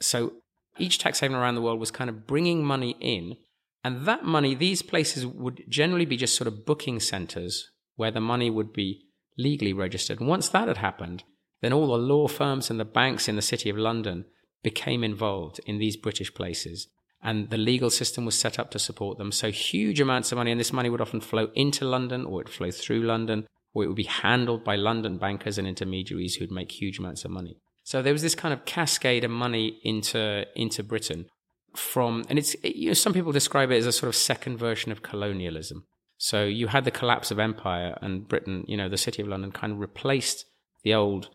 So 0.00 0.32
each 0.78 0.98
tax 0.98 1.20
haven 1.20 1.36
around 1.36 1.54
the 1.54 1.62
world 1.62 1.80
was 1.80 1.90
kind 1.90 2.10
of 2.10 2.26
bringing 2.26 2.64
money 2.64 2.96
in. 3.00 3.36
And 3.84 4.06
that 4.06 4.24
money, 4.24 4.54
these 4.54 4.82
places 4.82 5.26
would 5.26 5.64
generally 5.68 6.04
be 6.04 6.16
just 6.16 6.36
sort 6.36 6.48
of 6.48 6.64
booking 6.64 7.00
centers 7.00 7.70
where 7.96 8.10
the 8.10 8.20
money 8.20 8.48
would 8.48 8.72
be 8.72 9.06
legally 9.36 9.72
registered. 9.72 10.20
And 10.20 10.28
once 10.28 10.48
that 10.48 10.68
had 10.68 10.78
happened, 10.78 11.24
then 11.60 11.72
all 11.72 11.88
the 11.88 11.98
law 11.98 12.28
firms 12.28 12.70
and 12.70 12.78
the 12.78 12.84
banks 12.84 13.28
in 13.28 13.36
the 13.36 13.42
city 13.42 13.70
of 13.70 13.76
London 13.76 14.24
became 14.62 15.02
involved 15.02 15.60
in 15.66 15.78
these 15.78 15.96
British 15.96 16.32
places. 16.32 16.88
And 17.22 17.50
the 17.50 17.56
legal 17.58 17.90
system 17.90 18.24
was 18.24 18.38
set 18.38 18.58
up 18.58 18.70
to 18.72 18.78
support 18.78 19.18
them. 19.18 19.30
So 19.30 19.50
huge 19.50 20.00
amounts 20.00 20.32
of 20.32 20.38
money, 20.38 20.50
and 20.50 20.60
this 20.60 20.72
money 20.72 20.90
would 20.90 21.00
often 21.00 21.20
flow 21.20 21.50
into 21.54 21.84
London 21.84 22.24
or 22.24 22.40
it 22.40 22.46
would 22.46 22.48
flow 22.48 22.70
through 22.70 23.02
London, 23.02 23.46
or 23.74 23.84
it 23.84 23.86
would 23.86 23.96
be 23.96 24.04
handled 24.04 24.64
by 24.64 24.76
London 24.76 25.18
bankers 25.18 25.56
and 25.56 25.66
intermediaries 25.66 26.34
who'd 26.34 26.50
make 26.50 26.72
huge 26.72 26.98
amounts 26.98 27.24
of 27.24 27.30
money. 27.30 27.58
So 27.84 28.02
there 28.02 28.12
was 28.12 28.22
this 28.22 28.34
kind 28.34 28.54
of 28.54 28.64
cascade 28.64 29.24
of 29.24 29.30
money 29.30 29.80
into 29.82 30.46
into 30.54 30.82
Britain 30.82 31.26
from, 31.74 32.24
and 32.28 32.38
it's 32.38 32.54
you 32.62 32.88
know 32.88 32.94
some 32.94 33.12
people 33.12 33.32
describe 33.32 33.70
it 33.70 33.76
as 33.76 33.86
a 33.86 33.92
sort 33.92 34.08
of 34.08 34.16
second 34.16 34.58
version 34.58 34.92
of 34.92 35.02
colonialism. 35.02 35.84
So 36.18 36.44
you 36.44 36.68
had 36.68 36.84
the 36.84 36.90
collapse 36.92 37.30
of 37.30 37.38
empire, 37.38 37.98
and 38.00 38.28
Britain, 38.28 38.64
you 38.68 38.76
know, 38.76 38.88
the 38.88 38.96
city 38.96 39.22
of 39.22 39.28
London, 39.28 39.50
kind 39.50 39.72
of 39.72 39.80
replaced 39.80 40.44
the 40.84 40.94
old 40.94 41.30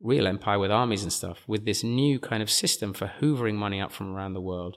real 0.00 0.26
empire 0.26 0.58
with 0.58 0.72
armies 0.72 1.04
and 1.04 1.12
stuff 1.12 1.44
with 1.46 1.64
this 1.64 1.84
new 1.84 2.18
kind 2.18 2.42
of 2.42 2.50
system 2.50 2.92
for 2.92 3.12
hoovering 3.20 3.54
money 3.54 3.80
up 3.80 3.92
from 3.92 4.12
around 4.12 4.32
the 4.32 4.40
world, 4.40 4.76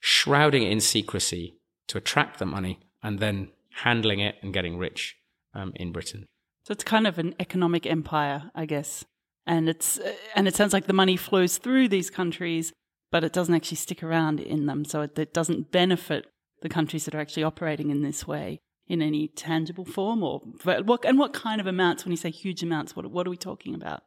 shrouding 0.00 0.64
it 0.64 0.72
in 0.72 0.80
secrecy 0.80 1.56
to 1.86 1.98
attract 1.98 2.40
the 2.40 2.46
money, 2.46 2.80
and 3.02 3.20
then 3.20 3.50
handling 3.84 4.18
it 4.18 4.34
and 4.42 4.52
getting 4.52 4.76
rich 4.76 5.16
um, 5.54 5.72
in 5.76 5.92
Britain. 5.92 6.26
So 6.64 6.72
it's 6.72 6.82
kind 6.82 7.06
of 7.06 7.16
an 7.18 7.36
economic 7.38 7.86
empire, 7.86 8.50
I 8.56 8.66
guess 8.66 9.04
and 9.46 9.68
it's 9.68 9.98
and 10.34 10.48
it 10.48 10.54
sounds 10.54 10.72
like 10.72 10.86
the 10.86 10.92
money 10.92 11.16
flows 11.16 11.58
through 11.58 11.88
these 11.88 12.10
countries, 12.10 12.72
but 13.10 13.24
it 13.24 13.32
doesn't 13.32 13.54
actually 13.54 13.76
stick 13.76 14.02
around 14.02 14.40
in 14.40 14.66
them, 14.66 14.84
so 14.84 15.02
it, 15.02 15.18
it 15.18 15.32
doesn't 15.32 15.70
benefit 15.70 16.26
the 16.62 16.68
countries 16.68 17.04
that 17.04 17.14
are 17.14 17.20
actually 17.20 17.44
operating 17.44 17.90
in 17.90 18.02
this 18.02 18.26
way 18.26 18.60
in 18.88 19.02
any 19.02 19.28
tangible 19.28 19.84
form. 19.84 20.22
Or 20.22 20.40
what 20.84 21.04
and 21.04 21.18
what 21.18 21.32
kind 21.32 21.60
of 21.60 21.66
amounts? 21.66 22.04
When 22.04 22.12
you 22.12 22.16
say 22.16 22.30
huge 22.30 22.62
amounts, 22.62 22.96
what 22.96 23.10
what 23.10 23.26
are 23.26 23.30
we 23.30 23.36
talking 23.36 23.74
about? 23.74 24.02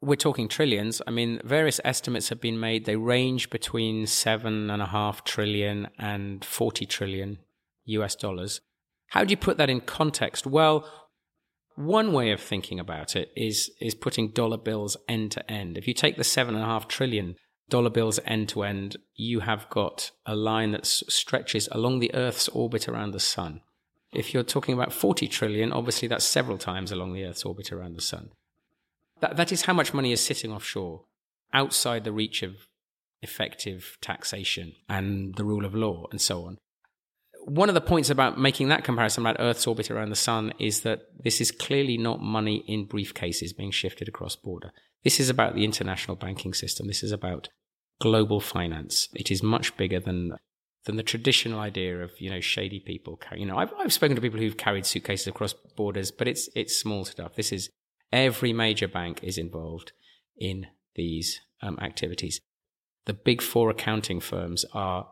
We're 0.00 0.16
talking 0.16 0.48
trillions. 0.48 1.00
I 1.06 1.10
mean, 1.10 1.40
various 1.44 1.80
estimates 1.82 2.28
have 2.28 2.40
been 2.40 2.60
made. 2.60 2.84
They 2.84 2.96
range 2.96 3.48
between 3.48 4.06
seven 4.06 4.68
and 4.68 4.82
a 4.82 4.86
half 4.86 5.24
trillion 5.24 5.88
and 5.98 6.44
forty 6.44 6.84
trillion 6.84 7.38
US 7.86 8.14
dollars. 8.14 8.60
How 9.08 9.24
do 9.24 9.30
you 9.30 9.36
put 9.36 9.56
that 9.58 9.70
in 9.70 9.80
context? 9.80 10.46
Well, 10.46 10.90
One 11.76 12.12
way 12.12 12.30
of 12.30 12.40
thinking 12.40 12.78
about 12.78 13.16
it 13.16 13.32
is 13.36 13.70
is 13.80 13.94
putting 13.94 14.28
dollar 14.28 14.58
bills 14.58 14.96
end 15.08 15.32
to 15.32 15.50
end. 15.50 15.76
If 15.76 15.88
you 15.88 15.94
take 15.94 16.16
the 16.16 16.24
seven 16.24 16.54
and 16.54 16.62
a 16.62 16.66
half 16.66 16.86
trillion 16.86 17.36
dollar 17.68 17.90
bills 17.90 18.20
end 18.24 18.48
to 18.50 18.62
end, 18.62 18.96
you 19.14 19.40
have 19.40 19.68
got 19.70 20.10
a 20.26 20.36
line 20.36 20.72
that 20.72 20.86
stretches 20.86 21.68
along 21.72 21.98
the 21.98 22.14
Earth's 22.14 22.48
orbit 22.48 22.88
around 22.88 23.12
the 23.12 23.20
sun. 23.20 23.60
If 24.12 24.32
you're 24.32 24.44
talking 24.44 24.74
about 24.74 24.92
40 24.92 25.26
trillion, 25.26 25.72
obviously 25.72 26.06
that's 26.06 26.24
several 26.24 26.58
times 26.58 26.92
along 26.92 27.12
the 27.12 27.24
Earth's 27.24 27.44
orbit 27.44 27.72
around 27.72 27.96
the 27.96 28.02
sun. 28.02 28.30
That, 29.20 29.36
that 29.36 29.50
is 29.50 29.62
how 29.62 29.72
much 29.72 29.92
money 29.92 30.12
is 30.12 30.20
sitting 30.20 30.52
offshore 30.52 31.04
outside 31.52 32.04
the 32.04 32.12
reach 32.12 32.42
of 32.42 32.68
effective 33.22 33.96
taxation 34.00 34.74
and 34.88 35.34
the 35.34 35.44
rule 35.44 35.64
of 35.64 35.74
law 35.74 36.06
and 36.10 36.20
so 36.20 36.44
on. 36.44 36.58
One 37.46 37.68
of 37.68 37.74
the 37.74 37.80
points 37.80 38.08
about 38.08 38.40
making 38.40 38.68
that 38.68 38.84
comparison 38.84 39.22
about 39.22 39.36
Earth's 39.38 39.66
orbit 39.66 39.90
around 39.90 40.08
the 40.08 40.16
sun 40.16 40.54
is 40.58 40.80
that 40.80 41.02
this 41.22 41.40
is 41.40 41.50
clearly 41.50 41.98
not 41.98 42.20
money 42.20 42.64
in 42.66 42.88
briefcases 42.88 43.56
being 43.56 43.70
shifted 43.70 44.08
across 44.08 44.34
border. 44.34 44.72
This 45.02 45.20
is 45.20 45.28
about 45.28 45.54
the 45.54 45.64
international 45.64 46.16
banking 46.16 46.54
system. 46.54 46.86
This 46.86 47.02
is 47.02 47.12
about 47.12 47.48
global 48.00 48.40
finance. 48.40 49.08
It 49.14 49.30
is 49.30 49.42
much 49.42 49.76
bigger 49.76 50.00
than 50.00 50.32
than 50.86 50.96
the 50.96 51.02
traditional 51.02 51.60
idea 51.60 52.02
of 52.02 52.12
you 52.18 52.30
know 52.30 52.40
shady 52.40 52.80
people. 52.80 53.20
You 53.36 53.46
know, 53.46 53.58
I've, 53.58 53.72
I've 53.78 53.92
spoken 53.92 54.16
to 54.16 54.22
people 54.22 54.40
who've 54.40 54.56
carried 54.56 54.86
suitcases 54.86 55.26
across 55.26 55.52
borders, 55.76 56.10
but 56.10 56.28
it's 56.28 56.48
it's 56.54 56.76
small 56.76 57.04
stuff. 57.04 57.36
This 57.36 57.52
is 57.52 57.70
every 58.12 58.52
major 58.52 58.88
bank 58.88 59.20
is 59.22 59.38
involved 59.38 59.92
in 60.36 60.66
these 60.94 61.40
um, 61.62 61.78
activities. 61.80 62.40
The 63.06 63.14
big 63.14 63.42
four 63.42 63.70
accounting 63.70 64.20
firms 64.20 64.64
are 64.72 65.08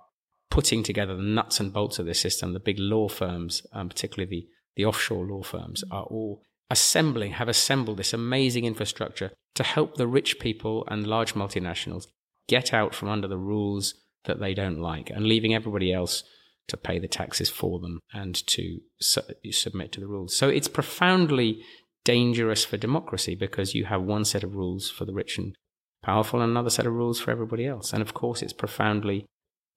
putting 0.53 0.83
together 0.83 1.17
the 1.17 1.23
nuts 1.23 1.61
and 1.61 1.73
bolts 1.73 1.99
of 1.99 2.05
this 2.05 2.21
system. 2.21 2.53
The 2.53 2.61
big 2.61 2.79
law 2.79 3.09
firms, 3.09 3.63
um, 3.73 3.89
particularly 3.89 4.29
the 4.29 4.49
the 4.77 4.85
offshore 4.85 5.25
law 5.25 5.43
firms, 5.43 5.83
are 5.91 6.05
all 6.05 6.43
assembling, 6.71 7.33
have 7.33 7.49
assembled 7.49 7.97
this 7.97 8.13
amazing 8.13 8.67
infrastructure 8.67 9.31
to 9.55 9.63
help 9.63 9.97
the 9.97 10.07
rich 10.07 10.39
people 10.39 10.85
and 10.89 11.07
large 11.07 11.33
multinationals 11.33 12.07
get 12.49 12.75
out 12.75 12.95
from 12.95 13.09
under 13.09 13.29
the 13.29 13.39
rules 13.39 13.95
that 14.25 14.41
they 14.41 14.53
don't 14.53 14.79
like 14.79 15.09
and 15.09 15.27
leaving 15.27 15.55
everybody 15.55 15.91
else 15.91 16.23
to 16.69 16.77
pay 16.77 16.99
the 16.99 17.09
taxes 17.09 17.49
for 17.49 17.81
them 17.81 17.99
and 18.13 18.47
to 18.47 18.79
su- 19.01 19.23
submit 19.51 19.91
to 19.93 20.01
the 20.01 20.07
rules. 20.07 20.37
So 20.37 20.49
it's 20.49 20.69
profoundly 20.69 21.63
dangerous 22.05 22.65
for 22.65 22.77
democracy 22.77 23.35
because 23.35 23.75
you 23.75 23.87
have 23.87 24.03
one 24.03 24.27
set 24.27 24.45
of 24.45 24.55
rules 24.55 24.91
for 24.91 25.07
the 25.07 25.15
rich 25.15 25.39
and 25.39 25.55
powerful 26.03 26.43
and 26.43 26.51
another 26.51 26.71
set 26.71 26.87
of 26.87 26.93
rules 26.93 27.21
for 27.21 27.31
everybody 27.31 27.67
else. 27.67 27.93
And 27.93 28.03
of 28.03 28.13
course, 28.13 28.43
it's 28.43 28.53
profoundly 28.53 29.25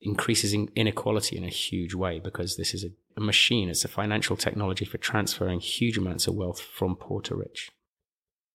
increases 0.06 0.54
in 0.54 0.70
inequality 0.76 1.38
in 1.38 1.44
a 1.44 1.50
huge 1.50 1.94
way 1.94 2.20
because 2.20 2.56
this 2.56 2.74
is 2.74 2.84
a, 2.84 2.90
a 3.18 3.22
machine. 3.22 3.70
It's 3.70 3.86
a 3.86 3.90
financial 3.90 4.38
technology 4.38 4.86
for 4.86 4.98
transferring 4.98 5.60
huge 5.60 5.98
amounts 5.98 6.28
of 6.28 6.36
wealth 6.36 6.62
from 6.62 6.96
poor 6.96 7.22
to 7.22 7.36
rich. 7.36 7.70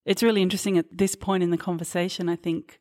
It's 0.06 0.22
really 0.22 0.42
interesting 0.42 0.78
at 0.78 0.96
this 0.96 1.14
point 1.14 1.42
in 1.42 1.50
the 1.50 1.58
conversation, 1.58 2.28
I 2.28 2.36
think, 2.36 2.80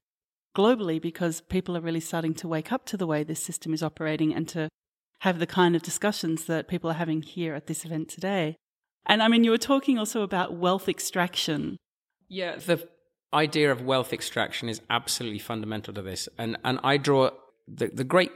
globally 0.55 1.01
because 1.01 1.41
people 1.41 1.75
are 1.75 1.81
really 1.81 1.99
starting 1.99 2.33
to 2.35 2.47
wake 2.47 2.71
up 2.71 2.85
to 2.87 2.97
the 2.97 3.07
way 3.07 3.23
this 3.23 3.41
system 3.41 3.73
is 3.73 3.83
operating 3.83 4.33
and 4.33 4.47
to 4.49 4.69
have 5.21 5.39
the 5.39 5.47
kind 5.47 5.75
of 5.75 5.81
discussions 5.81 6.45
that 6.45 6.67
people 6.67 6.89
are 6.89 6.93
having 6.93 7.21
here 7.21 7.53
at 7.53 7.67
this 7.67 7.83
event 7.83 8.07
today. 8.07 8.55
And 9.05 9.21
I 9.21 9.27
mean, 9.27 9.43
you 9.43 9.51
were 9.51 9.57
talking 9.57 9.97
also 9.97 10.21
about 10.21 10.53
wealth 10.55 10.87
extraction. 10.87 11.77
Yeah, 12.27 12.55
the 12.55 12.87
idea 13.33 13.71
of 13.71 13.81
wealth 13.81 14.13
extraction 14.13 14.69
is 14.69 14.81
absolutely 14.89 15.39
fundamental 15.39 15.93
to 15.93 16.01
this. 16.01 16.29
And, 16.37 16.57
and 16.63 16.79
I 16.83 16.97
draw 16.97 17.31
the, 17.67 17.87
the 17.87 18.03
great 18.03 18.31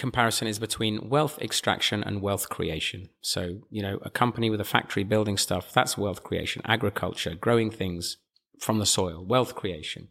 comparison 0.00 0.48
is 0.48 0.58
between 0.58 1.08
wealth 1.08 1.38
extraction 1.40 2.02
and 2.02 2.20
wealth 2.20 2.48
creation. 2.48 3.10
So, 3.20 3.60
you 3.70 3.82
know, 3.82 3.98
a 4.02 4.10
company 4.10 4.50
with 4.50 4.60
a 4.60 4.64
factory 4.64 5.04
building 5.04 5.36
stuff, 5.36 5.72
that's 5.72 5.96
wealth 5.96 6.24
creation. 6.24 6.62
Agriculture, 6.64 7.34
growing 7.34 7.70
things 7.70 8.16
from 8.58 8.78
the 8.80 8.86
soil, 8.86 9.24
wealth 9.24 9.54
creation 9.54 10.08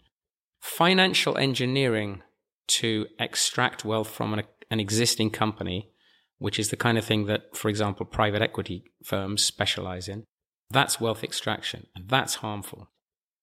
financial 0.59 1.37
engineering 1.37 2.21
to 2.67 3.07
extract 3.19 3.85
wealth 3.85 4.09
from 4.09 4.33
an, 4.33 4.43
an 4.69 4.79
existing 4.79 5.29
company, 5.29 5.91
which 6.37 6.59
is 6.59 6.69
the 6.69 6.77
kind 6.77 6.97
of 6.97 7.05
thing 7.05 7.25
that, 7.25 7.55
for 7.55 7.69
example, 7.69 8.05
private 8.05 8.41
equity 8.41 8.83
firms 9.03 9.43
specialize 9.43 10.07
in, 10.07 10.23
that's 10.69 11.01
wealth 11.01 11.23
extraction, 11.23 11.87
and 11.95 12.07
that's 12.09 12.35
harmful. 12.35 12.89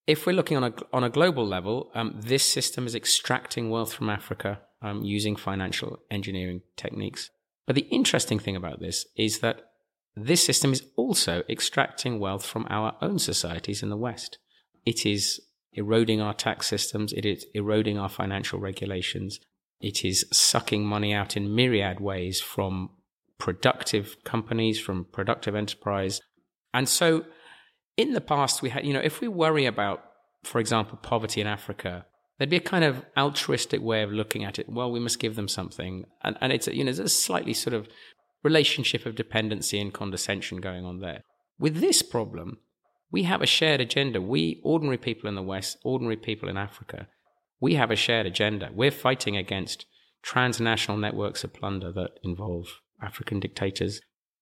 If 0.06 0.24
we're 0.24 0.34
looking 0.34 0.56
on 0.56 0.64
a, 0.64 0.72
on 0.92 1.02
a 1.02 1.10
global 1.10 1.44
level, 1.44 1.90
um, 1.94 2.20
this 2.22 2.44
system 2.44 2.86
is 2.86 2.94
extracting 2.94 3.70
wealth 3.70 3.92
from 3.92 4.08
Africa 4.08 4.60
um, 4.82 5.02
using 5.02 5.36
financial 5.36 6.00
engineering 6.10 6.62
techniques. 6.76 7.30
But 7.66 7.76
the 7.76 7.88
interesting 7.90 8.38
thing 8.38 8.56
about 8.56 8.80
this 8.80 9.06
is 9.16 9.40
that 9.40 9.62
this 10.14 10.44
system 10.44 10.72
is 10.72 10.82
also 10.96 11.42
extracting 11.48 12.18
wealth 12.18 12.46
from 12.46 12.66
our 12.70 12.96
own 13.02 13.18
societies 13.18 13.82
in 13.82 13.90
the 13.90 13.96
West. 13.96 14.38
It 14.84 15.04
is 15.04 15.40
eroding 15.72 16.20
our 16.20 16.32
tax 16.32 16.66
systems, 16.66 17.12
it 17.12 17.26
is 17.26 17.44
eroding 17.54 17.98
our 17.98 18.08
financial 18.08 18.58
regulations, 18.58 19.40
it 19.80 20.04
is 20.04 20.24
sucking 20.32 20.86
money 20.86 21.12
out 21.12 21.36
in 21.36 21.54
myriad 21.54 22.00
ways 22.00 22.40
from 22.40 22.90
productive 23.38 24.16
companies, 24.24 24.80
from 24.80 25.04
productive 25.04 25.54
enterprise. 25.54 26.22
And 26.72 26.88
so 26.88 27.26
in 27.96 28.12
the 28.14 28.20
past, 28.20 28.62
we 28.62 28.70
had, 28.70 28.86
you 28.86 28.94
know, 28.94 29.00
if 29.00 29.20
we 29.20 29.28
worry 29.28 29.66
about, 29.66 30.02
for 30.44 30.60
example, 30.60 30.98
poverty 31.02 31.40
in 31.40 31.46
Africa, 31.46 32.06
there'd 32.38 32.50
be 32.50 32.56
a 32.56 32.60
kind 32.60 32.84
of 32.84 33.04
altruistic 33.16 33.80
way 33.80 34.02
of 34.02 34.12
looking 34.12 34.44
at 34.44 34.58
it. 34.58 34.68
Well, 34.68 34.90
we 34.90 35.00
must 35.00 35.18
give 35.18 35.36
them 35.36 35.48
something. 35.48 36.04
And, 36.22 36.36
and 36.40 36.52
it's, 36.52 36.66
you 36.68 36.84
know, 36.84 36.92
there's 36.92 36.98
a 36.98 37.08
slightly 37.08 37.54
sort 37.54 37.74
of 37.74 37.88
relationship 38.42 39.06
of 39.06 39.14
dependency 39.14 39.80
and 39.80 39.92
condescension 39.92 40.60
going 40.60 40.84
on 40.84 41.00
there. 41.00 41.20
With 41.58 41.80
this 41.80 42.02
problem, 42.02 42.58
we 43.10 43.22
have 43.22 43.42
a 43.42 43.46
shared 43.46 43.80
agenda. 43.80 44.20
We, 44.20 44.60
ordinary 44.64 44.98
people 44.98 45.28
in 45.28 45.34
the 45.34 45.42
West, 45.42 45.78
ordinary 45.84 46.16
people 46.16 46.48
in 46.48 46.56
Africa, 46.56 47.08
we 47.60 47.74
have 47.74 47.90
a 47.90 47.96
shared 47.96 48.26
agenda. 48.26 48.70
We're 48.74 48.90
fighting 48.90 49.36
against 49.36 49.86
transnational 50.22 50.98
networks 50.98 51.44
of 51.44 51.54
plunder 51.54 51.92
that 51.92 52.18
involve 52.22 52.80
African 53.02 53.40
dictators, 53.40 54.00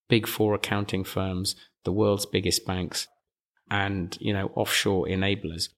big 0.09 0.27
four 0.27 0.55
accounting 0.55 1.05
firms, 1.05 1.55
the 1.85 1.93
world's 1.93 2.27
biggest 2.27 2.67
banks, 2.67 3.07
and, 3.71 4.17
you 4.21 4.33
know, 4.33 4.51
offshore 4.55 5.07
enablers. 5.07 5.69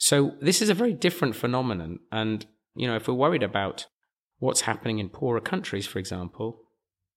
So 0.00 0.32
this 0.40 0.62
is 0.62 0.70
a 0.70 0.74
very 0.74 0.94
different 0.94 1.36
phenomenon. 1.36 1.98
And, 2.10 2.46
you 2.74 2.88
know, 2.88 2.96
if 2.96 3.06
we're 3.06 3.14
worried 3.14 3.42
about 3.42 3.86
what's 4.38 4.62
happening 4.62 4.98
in 4.98 5.10
poorer 5.10 5.42
countries, 5.42 5.86
for 5.86 5.98
example, 5.98 6.62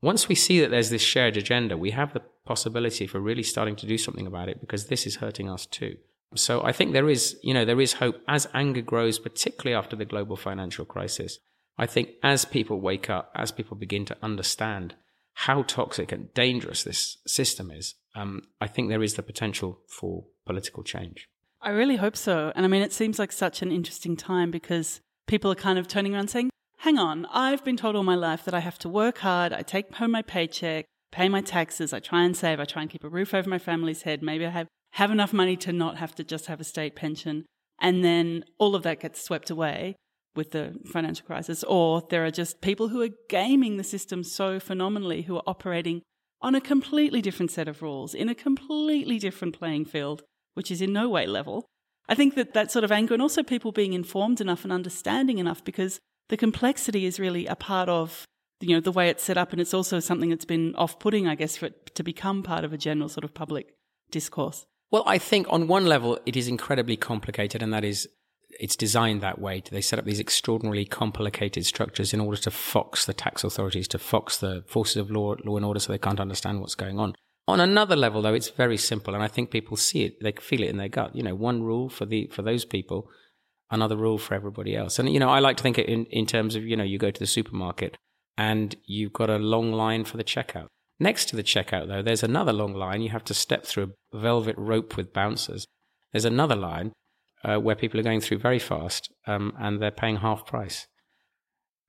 once 0.02 0.28
we 0.28 0.36
see 0.36 0.60
that 0.60 0.70
there's 0.70 0.90
this 0.90 1.02
shared 1.02 1.38
agenda, 1.38 1.78
we 1.78 1.92
have 1.92 2.14
the 2.14 2.22
possibility 2.46 3.08
for 3.08 3.22
really 3.22 3.42
starting 3.42 3.78
to 3.78 3.88
do 3.88 3.98
something 3.98 4.28
about 4.28 4.50
it 4.50 4.60
because 4.60 4.88
this 4.88 5.08
is 5.08 5.16
hurting 5.16 5.50
us 5.50 5.66
too. 5.66 5.96
So 6.36 6.62
I 6.62 6.74
think 6.74 6.92
there 6.92 7.10
is, 7.10 7.38
you 7.42 7.54
know, 7.54 7.64
there 7.64 7.80
is 7.80 7.94
hope 7.94 8.18
as 8.28 8.50
anger 8.54 8.82
grows, 8.82 9.18
particularly 9.18 9.78
after 9.78 9.96
the 9.96 10.04
global 10.04 10.36
financial 10.36 10.84
crisis. 10.84 11.40
I 11.78 11.86
think 11.86 12.10
as 12.22 12.44
people 12.44 12.82
wake 12.82 13.10
up, 13.10 13.32
as 13.34 13.54
people 13.54 13.78
begin 13.78 14.04
to 14.06 14.18
understand 14.22 14.96
how 15.36 15.64
toxic 15.64 16.12
and 16.12 16.34
dangerous 16.34 16.84
this 16.84 17.18
system 17.26 17.72
is, 17.72 17.96
um, 18.14 18.42
I 18.60 18.68
think 18.68 18.90
there 18.90 19.04
is 19.04 19.14
the 19.14 19.24
potential 19.24 19.80
for 19.88 20.26
political 20.46 20.84
change. 20.84 21.30
I 21.64 21.70
really 21.70 21.96
hope 21.96 22.18
so. 22.18 22.52
And 22.56 22.66
I 22.66 22.68
mean, 22.68 22.82
it 22.82 22.92
seems 22.92 23.18
like 23.18 23.32
such 23.32 23.62
an 23.62 23.72
interesting 23.72 24.18
time 24.18 24.52
because 24.52 25.00
people 25.28 25.50
are 25.50 25.56
kind 25.56 25.80
of 25.80 25.88
turning 25.88 26.14
around 26.14 26.30
saying, 26.30 26.50
hang 26.80 26.98
on, 26.98 27.26
I've 27.32 27.64
been 27.64 27.78
told 27.78 27.96
all 27.96 28.04
my 28.04 28.16
life 28.16 28.44
that 28.44 28.54
I 28.54 28.60
have 28.60 28.78
to 28.80 28.90
work 28.90 29.20
hard, 29.20 29.54
I 29.54 29.62
take 29.62 29.96
home 29.96 30.12
my 30.12 30.22
paycheck, 30.22 30.86
pay 31.14 31.30
my 31.30 31.40
taxes, 31.40 31.94
I 31.94 32.00
try 32.00 32.24
and 32.24 32.36
save, 32.36 32.60
I 32.60 32.66
try 32.66 32.82
and 32.82 32.92
keep 32.92 33.06
a 33.06 33.10
roof 33.10 33.34
over 33.34 33.50
my 33.50 33.60
family's 33.60 34.02
head. 34.02 34.22
Maybe 34.22 34.46
I 34.46 34.50
have, 34.50 34.68
have 34.92 35.10
enough 35.10 35.32
money 35.32 35.56
to 35.58 35.72
not 35.72 35.98
have 35.98 36.14
to 36.16 36.24
just 36.26 36.48
have 36.48 36.60
a 36.60 36.66
state 36.66 36.98
pension. 36.98 37.46
And 37.80 38.04
then 38.04 38.44
all 38.58 38.76
of 38.76 38.84
that 38.84 39.00
gets 39.00 39.24
swept 39.24 39.50
away 39.50 39.96
with 40.36 40.52
the 40.52 40.76
financial 40.92 41.26
crisis. 41.26 41.64
Or 41.64 42.04
there 42.10 42.26
are 42.26 42.32
just 42.32 42.60
people 42.60 42.90
who 42.90 43.02
are 43.02 43.10
gaming 43.30 43.78
the 43.78 43.84
system 43.86 44.26
so 44.26 44.60
phenomenally, 44.60 45.22
who 45.22 45.38
are 45.38 45.44
operating 45.48 46.02
on 46.42 46.56
a 46.56 46.62
completely 46.62 47.22
different 47.22 47.52
set 47.52 47.70
of 47.70 47.82
rules, 47.82 48.14
in 48.14 48.28
a 48.28 48.36
completely 48.36 49.18
different 49.18 49.58
playing 49.58 49.86
field, 49.86 50.24
which 50.54 50.72
is 50.72 50.82
in 50.82 50.94
no 50.94 51.10
way 51.10 51.26
level. 51.26 51.66
I 52.08 52.16
think 52.16 52.36
that 52.36 52.54
that 52.54 52.72
sort 52.72 52.84
of 52.84 52.92
anger 52.92 53.14
and 53.14 53.22
also 53.22 53.44
people 53.44 53.72
being 53.72 53.94
informed 53.94 54.42
enough 54.42 54.64
and 54.64 54.74
understanding 54.74 55.38
enough 55.38 55.64
because 55.64 56.00
the 56.30 56.38
complexity 56.38 57.06
is 57.06 57.20
really 57.20 57.46
a 57.48 57.56
part 57.56 57.90
of 57.90 58.26
you 58.64 58.76
know 58.76 58.80
the 58.80 58.92
way 58.92 59.10
it's 59.10 59.24
set 59.24 59.38
up, 59.38 59.52
and 59.52 59.60
it's 59.60 59.74
also 59.74 60.00
something 60.00 60.30
that's 60.30 60.46
been 60.46 60.74
off-putting, 60.76 61.28
I 61.28 61.36
guess, 61.36 61.58
for 61.58 61.68
it 61.68 61.96
to 61.96 62.04
become 62.04 62.44
part 62.44 62.64
of 62.64 62.74
a 62.74 62.78
general 62.78 63.10
sort 63.10 63.24
of 63.24 63.34
public 63.34 63.76
discourse. 64.10 64.66
Well, 64.90 65.04
I 65.06 65.18
think 65.18 65.48
on 65.50 65.68
one 65.68 65.86
level 65.86 66.20
it 66.26 66.36
is 66.36 66.48
incredibly 66.48 66.96
complicated, 66.96 67.62
and 67.62 67.74
that 67.74 67.84
is 67.84 68.08
it's 68.60 68.76
designed 68.76 69.22
that 69.22 69.40
way. 69.40 69.64
They 69.70 69.82
set 69.82 70.00
up 70.00 70.06
these 70.06 70.20
extraordinarily 70.20 70.86
complicated 70.86 71.66
structures 71.66 72.14
in 72.14 72.20
order 72.20 72.38
to 72.42 72.52
fox 72.52 73.06
the 73.06 73.14
tax 73.14 73.44
authorities, 73.44 73.88
to 73.90 73.98
fox 73.98 74.38
the 74.38 74.64
forces 74.68 74.98
of 74.98 75.10
law, 75.10 75.36
law 75.44 75.58
and 75.58 75.66
order, 75.66 75.80
so 75.80 75.92
they 75.92 75.98
can't 75.98 76.20
understand 76.20 76.62
what's 76.62 76.76
going 76.76 77.00
on. 77.00 77.16
On 77.48 77.60
another 77.60 77.96
level, 77.96 78.22
though, 78.22 78.34
it's 78.34 78.50
very 78.50 78.78
simple, 78.78 79.14
and 79.14 79.24
I 79.24 79.28
think 79.28 79.52
people 79.52 79.76
see 79.76 80.04
it; 80.04 80.22
they 80.22 80.32
feel 80.32 80.64
it 80.64 80.70
in 80.70 80.78
their 80.78 80.88
gut. 80.88 81.16
You 81.16 81.24
know, 81.24 81.36
one 81.36 81.64
rule 81.64 81.90
for 81.90 82.06
the 82.06 82.28
for 82.28 82.42
those 82.42 82.64
people, 82.64 83.10
another 83.70 83.98
rule 83.98 84.18
for 84.18 84.34
everybody 84.34 84.76
else. 84.76 85.00
And 85.00 85.12
you 85.12 85.20
know, 85.20 85.30
I 85.30 85.40
like 85.40 85.58
to 85.58 85.64
think 85.64 85.78
it 85.78 85.90
in 85.90 86.06
in 86.06 86.26
terms 86.26 86.56
of 86.56 86.66
you 86.66 86.78
know, 86.78 86.84
you 86.84 86.98
go 86.98 87.12
to 87.12 87.20
the 87.20 87.28
supermarket 87.28 87.98
and 88.38 88.76
you've 88.86 89.14
got 89.14 89.30
a 89.30 89.38
long 89.38 89.72
line 89.72 90.06
for 90.06 90.18
the 90.18 90.24
checkout. 90.24 90.68
Next 91.00 91.26
to 91.30 91.36
the 91.36 91.44
checkout, 91.44 91.88
though, 91.88 92.02
there's 92.02 92.24
another 92.24 92.54
long 92.54 92.74
line. 92.74 93.02
You 93.02 93.10
have 93.10 93.26
to 93.26 93.34
step 93.34 93.66
through 93.66 93.94
a 94.14 94.18
velvet 94.18 94.56
rope 94.58 94.96
with 94.96 95.14
bouncers. 95.14 95.66
There's 96.12 96.26
another 96.26 96.56
line 96.56 96.94
uh, 97.44 97.58
where 97.58 97.76
people 97.76 98.00
are 98.00 98.04
going 98.04 98.22
through 98.22 98.38
very 98.40 98.60
fast 98.60 99.12
um, 99.28 99.54
and 99.60 99.82
they're 99.82 99.92
paying 99.92 100.18
half 100.18 100.46
price. 100.46 100.88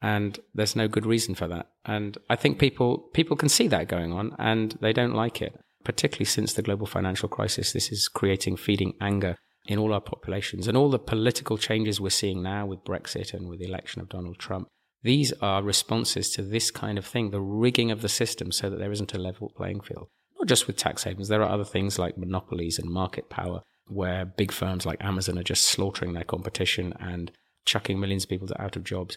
And 0.04 0.38
there's 0.54 0.76
no 0.76 0.86
good 0.86 1.06
reason 1.06 1.34
for 1.34 1.48
that. 1.48 1.70
And 1.86 2.18
I 2.28 2.36
think 2.36 2.58
people 2.58 2.98
people 3.14 3.36
can 3.38 3.48
see 3.48 3.68
that 3.68 3.88
going 3.88 4.12
on 4.12 4.36
and 4.38 4.76
they 4.82 4.92
don't 4.92 5.14
like 5.14 5.40
it, 5.40 5.58
particularly 5.82 6.26
since 6.26 6.52
the 6.52 6.60
global 6.60 6.86
financial 6.86 7.26
crisis. 7.26 7.72
This 7.72 7.90
is 7.90 8.06
creating, 8.06 8.58
feeding 8.58 8.92
anger 9.00 9.36
in 9.64 9.78
all 9.78 9.94
our 9.94 10.02
populations 10.02 10.68
and 10.68 10.76
all 10.76 10.90
the 10.90 10.98
political 10.98 11.56
changes 11.56 12.02
we're 12.02 12.10
seeing 12.10 12.42
now 12.42 12.66
with 12.66 12.84
Brexit 12.84 13.32
and 13.32 13.48
with 13.48 13.60
the 13.60 13.64
election 13.64 14.02
of 14.02 14.10
Donald 14.10 14.38
Trump. 14.38 14.68
These 15.02 15.32
are 15.40 15.62
responses 15.62 16.30
to 16.32 16.42
this 16.42 16.70
kind 16.70 16.98
of 16.98 17.06
thing, 17.06 17.30
the 17.30 17.40
rigging 17.40 17.90
of 17.90 18.02
the 18.02 18.08
system 18.10 18.52
so 18.52 18.68
that 18.68 18.78
there 18.78 18.92
isn't 18.92 19.14
a 19.14 19.18
level 19.18 19.52
playing 19.56 19.80
field. 19.80 20.08
Not 20.38 20.48
just 20.48 20.66
with 20.66 20.76
tax 20.76 21.04
havens, 21.04 21.28
there 21.28 21.42
are 21.42 21.50
other 21.50 21.64
things 21.64 21.98
like 21.98 22.18
monopolies 22.18 22.78
and 22.78 22.90
market 22.90 23.30
power 23.30 23.62
where 23.86 24.26
big 24.26 24.52
firms 24.52 24.84
like 24.84 25.02
Amazon 25.02 25.38
are 25.38 25.42
just 25.42 25.64
slaughtering 25.64 26.12
their 26.12 26.24
competition 26.24 26.92
and 27.00 27.32
chucking 27.64 27.98
millions 27.98 28.24
of 28.24 28.28
people 28.28 28.50
out 28.58 28.76
of 28.76 28.84
jobs. 28.84 29.16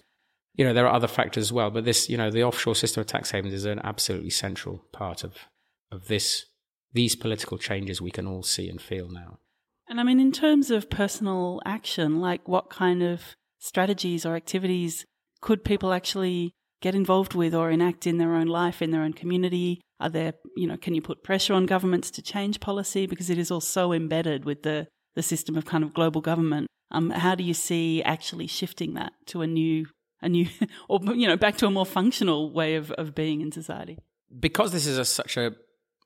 You 0.58 0.66
know, 0.66 0.74
there 0.74 0.86
are 0.88 0.94
other 0.94 1.08
factors 1.08 1.46
as 1.46 1.54
well, 1.54 1.72
but 1.72 1.86
this, 1.86 2.10
you 2.10 2.18
know, 2.18 2.30
the 2.30 2.44
offshore 2.44 2.76
system 2.76 3.02
of 3.02 3.08
tax 3.08 3.32
havens 3.32 3.54
is 3.54 3.66
an 3.66 3.80
absolutely 3.84 4.32
central 4.32 4.84
part 4.92 5.24
of, 5.24 5.36
of 5.92 6.08
this, 6.08 6.46
these 6.94 7.16
political 7.16 7.58
changes 7.58 8.02
we 8.02 8.12
can 8.12 8.28
all 8.28 8.44
see 8.44 8.68
and 8.68 8.82
feel 8.82 9.08
now. 9.10 9.40
And 9.88 10.02
I 10.02 10.04
mean, 10.04 10.20
in 10.20 10.32
terms 10.32 10.70
of 10.70 10.90
personal 10.90 11.62
action, 11.66 12.20
like 12.20 12.48
what 12.48 12.70
kind 12.70 13.02
of 13.02 13.22
strategies 13.60 14.26
or 14.26 14.36
activities 14.36 15.06
could 15.42 15.64
people 15.64 15.94
actually 15.94 16.52
get 16.82 16.96
involved 16.96 17.34
with 17.34 17.56
or 17.56 17.72
enact 17.72 18.06
in 18.06 18.18
their 18.18 18.36
own 18.36 18.48
life, 18.48 18.82
in 18.82 18.92
their 18.92 19.04
own 19.04 19.14
community? 19.14 19.82
Are 20.00 20.10
there, 20.10 20.34
you 20.56 20.68
know, 20.68 20.78
can 20.78 20.94
you 20.94 21.02
put 21.02 21.24
pressure 21.24 21.54
on 21.54 21.66
governments 21.66 22.12
to 22.12 22.22
change 22.22 22.60
policy 22.60 23.08
because 23.08 23.30
it 23.30 23.38
is 23.38 23.50
all 23.50 23.62
so 23.62 23.94
embedded 23.94 24.46
with 24.46 24.64
the 24.64 24.88
the 25.16 25.24
system 25.24 25.58
of 25.58 25.66
kind 25.66 25.84
of 25.84 25.94
global 25.94 26.22
government? 26.22 26.68
Um, 26.92 27.10
how 27.10 27.36
do 27.36 27.44
you 27.44 27.54
see 27.54 28.04
actually 28.04 28.48
shifting 28.48 28.94
that 28.94 29.14
to 29.28 29.42
a 29.42 29.48
new, 29.48 29.88
a 30.22 30.30
new, 30.30 30.48
or 30.90 31.00
you 31.16 31.28
know, 31.28 31.38
back 31.38 31.58
to 31.58 31.68
a 31.68 31.72
more 31.72 31.86
functional 31.86 32.52
way 32.52 32.76
of 32.76 32.92
of 32.92 33.16
being 33.16 33.42
in 33.42 33.52
society? 33.52 34.00
Because 34.40 34.72
this 34.72 34.86
is 34.86 34.98
a, 34.98 35.06
such 35.06 35.38
a 35.38 35.52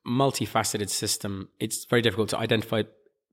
multifaceted 0.06 0.88
system, 0.88 1.48
it's 1.58 1.84
very 1.84 2.02
difficult 2.02 2.28
to 2.30 2.38
identify 2.38 2.82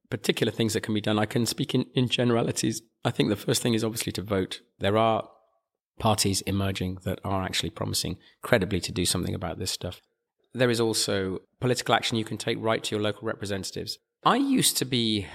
particular 0.09 0.51
things 0.51 0.73
that 0.73 0.81
can 0.81 0.93
be 0.93 1.01
done. 1.01 1.19
I 1.19 1.25
can 1.25 1.45
speak 1.45 1.75
in, 1.75 1.85
in 1.93 2.09
generalities. 2.09 2.81
I 3.05 3.11
think 3.11 3.29
the 3.29 3.35
first 3.35 3.61
thing 3.61 3.73
is 3.73 3.83
obviously 3.83 4.11
to 4.13 4.21
vote. 4.21 4.61
There 4.79 4.97
are 4.97 5.29
parties 5.99 6.41
emerging 6.41 6.99
that 7.03 7.19
are 7.23 7.43
actually 7.43 7.69
promising 7.69 8.17
credibly 8.41 8.79
to 8.81 8.91
do 8.91 9.05
something 9.05 9.35
about 9.35 9.59
this 9.59 9.71
stuff. 9.71 10.01
There 10.53 10.69
is 10.69 10.79
also 10.79 11.39
political 11.59 11.93
action 11.93 12.17
you 12.17 12.25
can 12.25 12.37
take 12.37 12.57
right 12.59 12.83
to 12.83 12.95
your 12.95 13.03
local 13.03 13.27
representatives. 13.27 13.99
I 14.25 14.37
used 14.37 14.77
to 14.77 14.85
be 14.85 15.27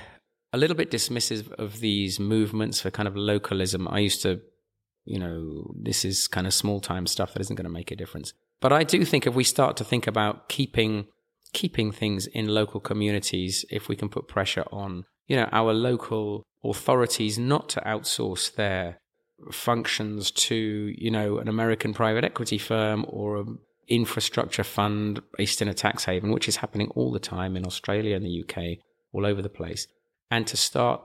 a 0.53 0.59
little 0.59 0.77
bit 0.77 0.91
dismissive 0.91 1.53
of 1.53 1.81
these 1.81 2.19
movements 2.19 2.81
for 2.81 2.91
kind 2.91 3.07
of 3.07 3.17
localism. 3.17 3.87
I 3.89 4.01
used 4.01 4.23
to, 4.23 4.41
you 5.05 5.19
know, 5.19 5.73
this 5.75 6.05
is 6.05 6.29
kind 6.29 6.47
of 6.47 6.55
small 6.55 6.81
time 6.81 7.07
stuff 7.07 7.33
that 7.33 7.41
isn't 7.41 7.57
going 7.57 7.65
to 7.65 7.71
make 7.71 7.91
a 7.91 7.97
difference. 7.97 8.33
But 8.61 8.73
I 8.73 8.85
do 8.85 9.05
think 9.05 9.27
if 9.27 9.35
we 9.35 9.45
start 9.45 9.77
to 9.79 9.85
think 9.85 10.07
about 10.07 10.49
keeping 10.49 11.07
keeping 11.53 11.93
things 11.93 12.27
in 12.27 12.49
local 12.49 12.81
communities, 12.81 13.65
if 13.71 13.89
we 13.89 13.97
can 13.97 14.09
put 14.09 14.27
pressure 14.27 14.65
on, 14.73 15.05
you 15.29 15.37
know, 15.37 15.49
our 15.53 15.73
local 15.73 16.43
authorities 16.65 17.39
not 17.39 17.69
to 17.71 17.81
outsource 17.83 18.53
their 18.55 18.99
functions 19.53 20.31
to, 20.31 20.93
you 20.99 21.11
know, 21.11 21.39
an 21.39 21.49
American 21.49 21.95
private 21.95 22.25
equity 22.25 22.59
firm 22.59 23.07
or 23.09 23.37
an 23.37 23.59
infrastructure 23.89 24.65
fund 24.65 25.21
based 25.37 25.63
in 25.63 25.69
a 25.69 25.75
tax 25.75 26.05
haven, 26.05 26.33
which 26.33 26.49
is 26.49 26.57
happening 26.57 26.91
all 26.95 27.13
the 27.13 27.19
time 27.19 27.57
in 27.57 27.67
Australia 27.67 28.17
and 28.17 28.25
the 28.25 28.43
UK, 28.43 28.79
all 29.13 29.25
over 29.25 29.41
the 29.41 29.49
place. 29.49 29.87
And 30.31 30.47
to 30.49 30.57
start, 30.57 31.03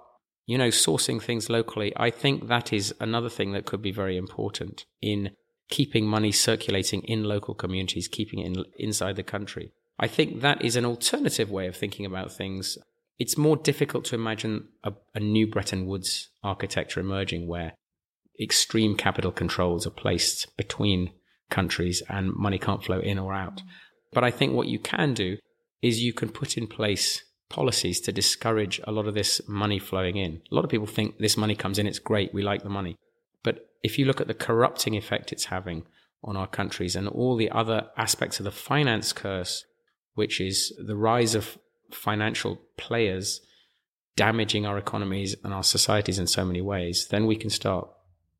you 0.50 0.58
know, 0.58 0.70
sourcing 0.70 1.22
things 1.22 1.48
locally, 1.48 1.94
I 1.96 2.10
think 2.10 2.48
that 2.48 2.74
is 2.74 2.92
another 3.00 3.30
thing 3.30 3.52
that 3.52 3.68
could 3.68 3.84
be 3.84 3.92
very 3.92 4.18
important 4.18 4.84
in 5.00 5.30
keeping 5.70 6.08
money 6.08 6.32
circulating 6.32 7.04
in 7.04 7.24
local 7.24 7.54
communities, 7.54 8.08
keeping 8.08 8.40
it 8.40 8.48
in, 8.48 8.66
inside 8.80 9.16
the 9.16 9.22
country. 9.22 9.74
I 10.00 10.08
think 10.08 10.42
that 10.42 10.66
is 10.66 10.76
an 10.76 10.86
alternative 10.86 11.52
way 11.52 11.68
of 11.68 11.78
thinking 11.78 12.04
about 12.04 12.32
things. 12.32 12.80
It's 13.20 13.38
more 13.38 13.58
difficult 13.58 14.06
to 14.06 14.16
imagine 14.16 14.70
a, 14.84 14.94
a 15.14 15.20
new 15.20 15.46
Bretton 15.46 15.86
Woods 15.86 16.30
architecture 16.42 17.00
emerging 17.00 17.48
where 17.48 17.74
extreme 18.42 18.96
capital 18.96 19.32
controls 19.32 19.86
are 19.86 19.92
placed 19.92 20.58
between 20.58 21.12
countries 21.52 22.02
and 22.10 22.34
money 22.34 22.58
can't 22.58 22.84
flow 22.84 23.02
in 23.02 23.20
or 23.20 23.36
out. 23.36 23.58
Mm. 23.58 23.66
But 24.14 24.24
I 24.24 24.32
think 24.32 24.54
what 24.54 24.68
you 24.68 24.80
can 24.80 25.14
do 25.14 25.38
is 25.84 26.02
you 26.02 26.12
can 26.12 26.30
put 26.30 26.58
in 26.58 26.66
place 26.66 27.24
policies 27.50 28.00
to 28.02 28.12
discourage 28.12 28.80
a 28.84 28.92
lot 28.92 29.08
of 29.08 29.16
this 29.16 29.42
money 29.48 29.80
flowing 29.80 30.18
in. 30.18 30.42
A 30.52 30.56
lot 30.56 30.64
of 30.64 30.70
people 30.70 30.88
think 30.88 31.18
this 31.18 31.38
money 31.38 31.56
comes 31.56 31.80
in, 31.80 31.88
it's 31.88 32.00
great, 32.00 32.34
we 32.34 32.42
like 32.42 32.64
the 32.64 32.70
money. 32.70 32.96
But 33.44 33.70
if 33.84 33.98
you 33.98 34.06
look 34.06 34.22
at 34.22 34.28
the 34.28 34.34
corrupting 34.34 34.96
effect 34.96 35.32
it's 35.32 35.46
having 35.46 35.84
on 36.24 36.38
our 36.38 36.48
countries 36.48 36.96
and 36.96 37.08
all 37.08 37.36
the 37.36 37.50
other 37.50 37.88
aspects 37.98 38.40
of 38.40 38.44
the 38.44 38.52
finance 38.52 39.14
curse, 39.14 39.66
which 40.14 40.40
is 40.40 40.74
the 40.86 40.96
rise 40.96 41.34
of 41.34 41.58
financial 41.92 42.62
players 42.78 43.42
damaging 44.16 44.66
our 44.66 44.78
economies 44.78 45.36
and 45.44 45.54
our 45.54 45.64
societies 45.64 46.20
in 46.20 46.28
so 46.28 46.44
many 46.44 46.62
ways, 46.62 47.08
then 47.10 47.26
we 47.26 47.36
can 47.36 47.50
start 47.50 47.88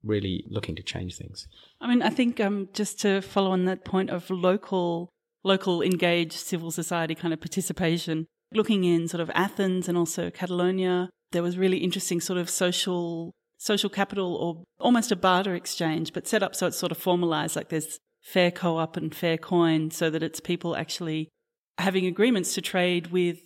really 0.04 0.44
looking 0.50 0.76
to 0.76 0.84
change 0.84 1.18
things. 1.18 1.48
I 1.82 1.88
mean, 1.88 2.02
I 2.02 2.10
think 2.10 2.40
um, 2.40 2.70
just 2.74 3.00
to 3.02 3.22
follow 3.22 3.52
on 3.52 3.66
that 3.66 3.86
point 3.86 4.10
of 4.10 4.30
local, 4.30 5.10
local 5.44 5.82
engaged 5.82 6.34
civil 6.34 6.72
society 6.72 7.16
kind 7.16 7.34
of 7.34 7.40
participation, 7.40 8.28
looking 8.54 8.84
in 8.84 9.08
sort 9.08 9.22
of 9.22 9.30
Athens 9.34 9.88
and 9.88 9.98
also 9.98 10.30
Catalonia, 10.30 11.10
there 11.32 11.44
was 11.44 11.58
really 11.58 11.78
interesting 11.78 12.20
sort 12.22 12.40
of 12.40 12.50
social 12.50 13.32
social 13.58 13.90
capital 13.90 14.36
or 14.36 14.64
almost 14.80 15.12
a 15.12 15.16
barter 15.16 15.54
exchange, 15.54 16.14
but 16.14 16.28
set 16.28 16.42
up 16.42 16.56
so 16.56 16.68
it's 16.68 16.78
sort 16.78 16.92
of 16.92 16.98
formalized, 16.98 17.56
like 17.56 17.70
there's 17.70 18.00
fair 18.22 18.52
co-op 18.52 18.96
and 18.96 19.14
fair 19.14 19.38
coin, 19.38 19.92
so 19.92 20.10
that 20.10 20.24
it's 20.24 20.40
people 20.40 20.76
actually 20.76 21.30
having 21.78 22.06
agreements 22.06 22.54
to 22.54 22.62
trade 22.62 23.08
with 23.08 23.40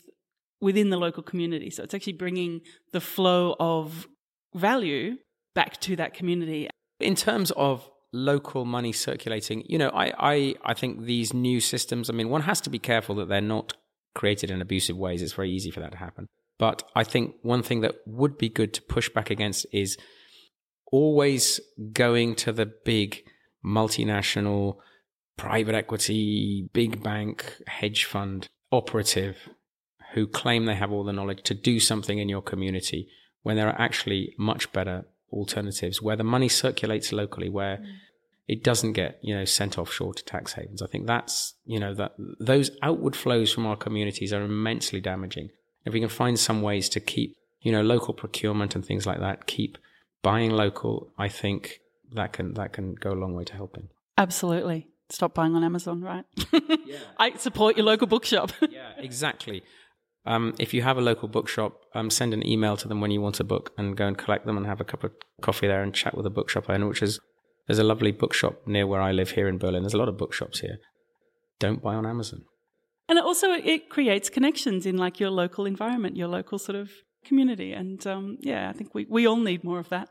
within 0.61 0.89
the 0.89 0.97
local 0.97 1.23
community. 1.23 1.69
So 1.69 1.83
it's 1.83 1.93
actually 1.93 2.13
bringing 2.13 2.61
the 2.91 3.01
flow 3.01 3.55
of 3.59 4.07
value 4.55 5.17
back 5.53 5.79
to 5.81 5.95
that 5.97 6.13
community. 6.13 6.69
In 6.99 7.15
terms 7.15 7.51
of 7.51 7.89
local 8.13 8.63
money 8.63 8.93
circulating, 8.93 9.63
you 9.67 9.77
know, 9.77 9.89
I, 9.89 10.13
I, 10.17 10.55
I 10.63 10.73
think 10.73 11.01
these 11.01 11.33
new 11.33 11.59
systems, 11.59 12.09
I 12.09 12.13
mean, 12.13 12.29
one 12.29 12.41
has 12.41 12.61
to 12.61 12.69
be 12.69 12.79
careful 12.79 13.15
that 13.15 13.27
they're 13.27 13.41
not 13.41 13.73
created 14.13 14.51
in 14.51 14.61
abusive 14.61 14.97
ways. 14.97 15.21
It's 15.21 15.33
very 15.33 15.51
easy 15.51 15.71
for 15.71 15.79
that 15.79 15.91
to 15.91 15.97
happen. 15.97 16.27
But 16.59 16.83
I 16.95 17.03
think 17.03 17.35
one 17.41 17.63
thing 17.63 17.81
that 17.81 17.95
would 18.05 18.37
be 18.37 18.49
good 18.49 18.73
to 18.75 18.81
push 18.81 19.09
back 19.09 19.29
against 19.29 19.65
is 19.71 19.97
always 20.91 21.59
going 21.91 22.35
to 22.35 22.51
the 22.51 22.71
big 22.85 23.23
multinational 23.65 24.77
private 25.37 25.75
equity, 25.75 26.69
big 26.73 27.01
bank, 27.01 27.61
hedge 27.67 28.05
fund 28.05 28.47
operative 28.71 29.49
who 30.13 30.27
claim 30.27 30.65
they 30.65 30.75
have 30.75 30.91
all 30.91 31.03
the 31.03 31.13
knowledge 31.13 31.41
to 31.43 31.55
do 31.55 31.79
something 31.79 32.19
in 32.19 32.29
your 32.29 32.41
community 32.41 33.07
when 33.41 33.55
there 33.55 33.67
are 33.67 33.81
actually 33.81 34.33
much 34.37 34.71
better 34.71 35.05
alternatives 35.31 36.01
where 36.01 36.15
the 36.15 36.23
money 36.23 36.47
circulates 36.47 37.11
locally, 37.11 37.49
where 37.49 37.77
mm. 37.77 37.85
It 38.47 38.63
doesn't 38.63 38.93
get 38.93 39.19
you 39.21 39.35
know 39.35 39.45
sent 39.45 39.77
offshore 39.77 40.13
to 40.13 40.23
tax 40.23 40.53
havens. 40.53 40.81
I 40.81 40.87
think 40.87 41.07
that's 41.07 41.53
you 41.65 41.79
know 41.79 41.93
that 41.95 42.13
those 42.39 42.71
outward 42.81 43.15
flows 43.15 43.51
from 43.51 43.65
our 43.65 43.75
communities 43.75 44.33
are 44.33 44.41
immensely 44.41 44.99
damaging. 44.99 45.49
If 45.85 45.93
we 45.93 45.99
can 45.99 46.09
find 46.09 46.39
some 46.39 46.61
ways 46.61 46.89
to 46.89 46.99
keep 46.99 47.35
you 47.61 47.71
know 47.71 47.81
local 47.81 48.13
procurement 48.13 48.75
and 48.75 48.85
things 48.85 49.05
like 49.05 49.19
that, 49.19 49.47
keep 49.47 49.77
buying 50.21 50.51
local, 50.51 51.11
I 51.17 51.29
think 51.29 51.79
that 52.13 52.33
can 52.33 52.53
that 52.55 52.73
can 52.73 52.95
go 52.95 53.11
a 53.11 53.19
long 53.19 53.33
way 53.33 53.43
to 53.45 53.53
helping. 53.53 53.89
Absolutely. 54.17 54.87
Stop 55.09 55.33
buying 55.33 55.55
on 55.55 55.63
Amazon, 55.63 56.01
right? 56.01 56.25
yeah. 56.85 56.97
I 57.17 57.35
support 57.35 57.77
your 57.77 57.85
local 57.85 58.07
bookshop. 58.07 58.51
yeah, 58.69 58.93
exactly. 58.97 59.63
Um, 60.25 60.55
if 60.57 60.73
you 60.73 60.81
have 60.81 60.97
a 60.97 61.01
local 61.01 61.27
bookshop, 61.27 61.81
um, 61.93 62.09
send 62.09 62.33
an 62.33 62.47
email 62.47 62.77
to 62.77 62.87
them 62.87 63.01
when 63.01 63.11
you 63.11 63.21
want 63.21 63.39
a 63.39 63.43
book 63.43 63.73
and 63.77 63.97
go 63.97 64.07
and 64.07 64.17
collect 64.17 64.45
them 64.45 64.55
and 64.55 64.65
have 64.65 64.79
a 64.79 64.85
cup 64.85 65.03
of 65.03 65.11
coffee 65.41 65.67
there 65.67 65.83
and 65.83 65.93
chat 65.93 66.15
with 66.15 66.25
a 66.25 66.29
bookshop 66.29 66.69
owner, 66.69 66.87
which 66.87 67.01
is 67.01 67.19
there's 67.67 67.79
a 67.79 67.83
lovely 67.83 68.11
bookshop 68.11 68.67
near 68.67 68.85
where 68.85 69.01
I 69.01 69.11
live 69.11 69.31
here 69.31 69.47
in 69.47 69.57
Berlin. 69.57 69.83
There's 69.83 69.93
a 69.93 69.97
lot 69.97 70.09
of 70.09 70.17
bookshops 70.17 70.59
here. 70.59 70.77
Don't 71.59 71.81
buy 71.81 71.95
on 71.95 72.05
Amazon. 72.05 72.41
And 73.07 73.19
also 73.19 73.51
it 73.51 73.89
creates 73.89 74.29
connections 74.29 74.85
in 74.85 74.97
like 74.97 75.19
your 75.19 75.29
local 75.29 75.65
environment, 75.65 76.17
your 76.17 76.27
local 76.27 76.59
sort 76.59 76.75
of 76.75 76.91
community. 77.25 77.71
And 77.71 78.05
um, 78.07 78.37
yeah, 78.41 78.69
I 78.69 78.73
think 78.73 78.93
we, 78.93 79.05
we 79.09 79.27
all 79.27 79.37
need 79.37 79.63
more 79.63 79.79
of 79.79 79.89
that. 79.89 80.09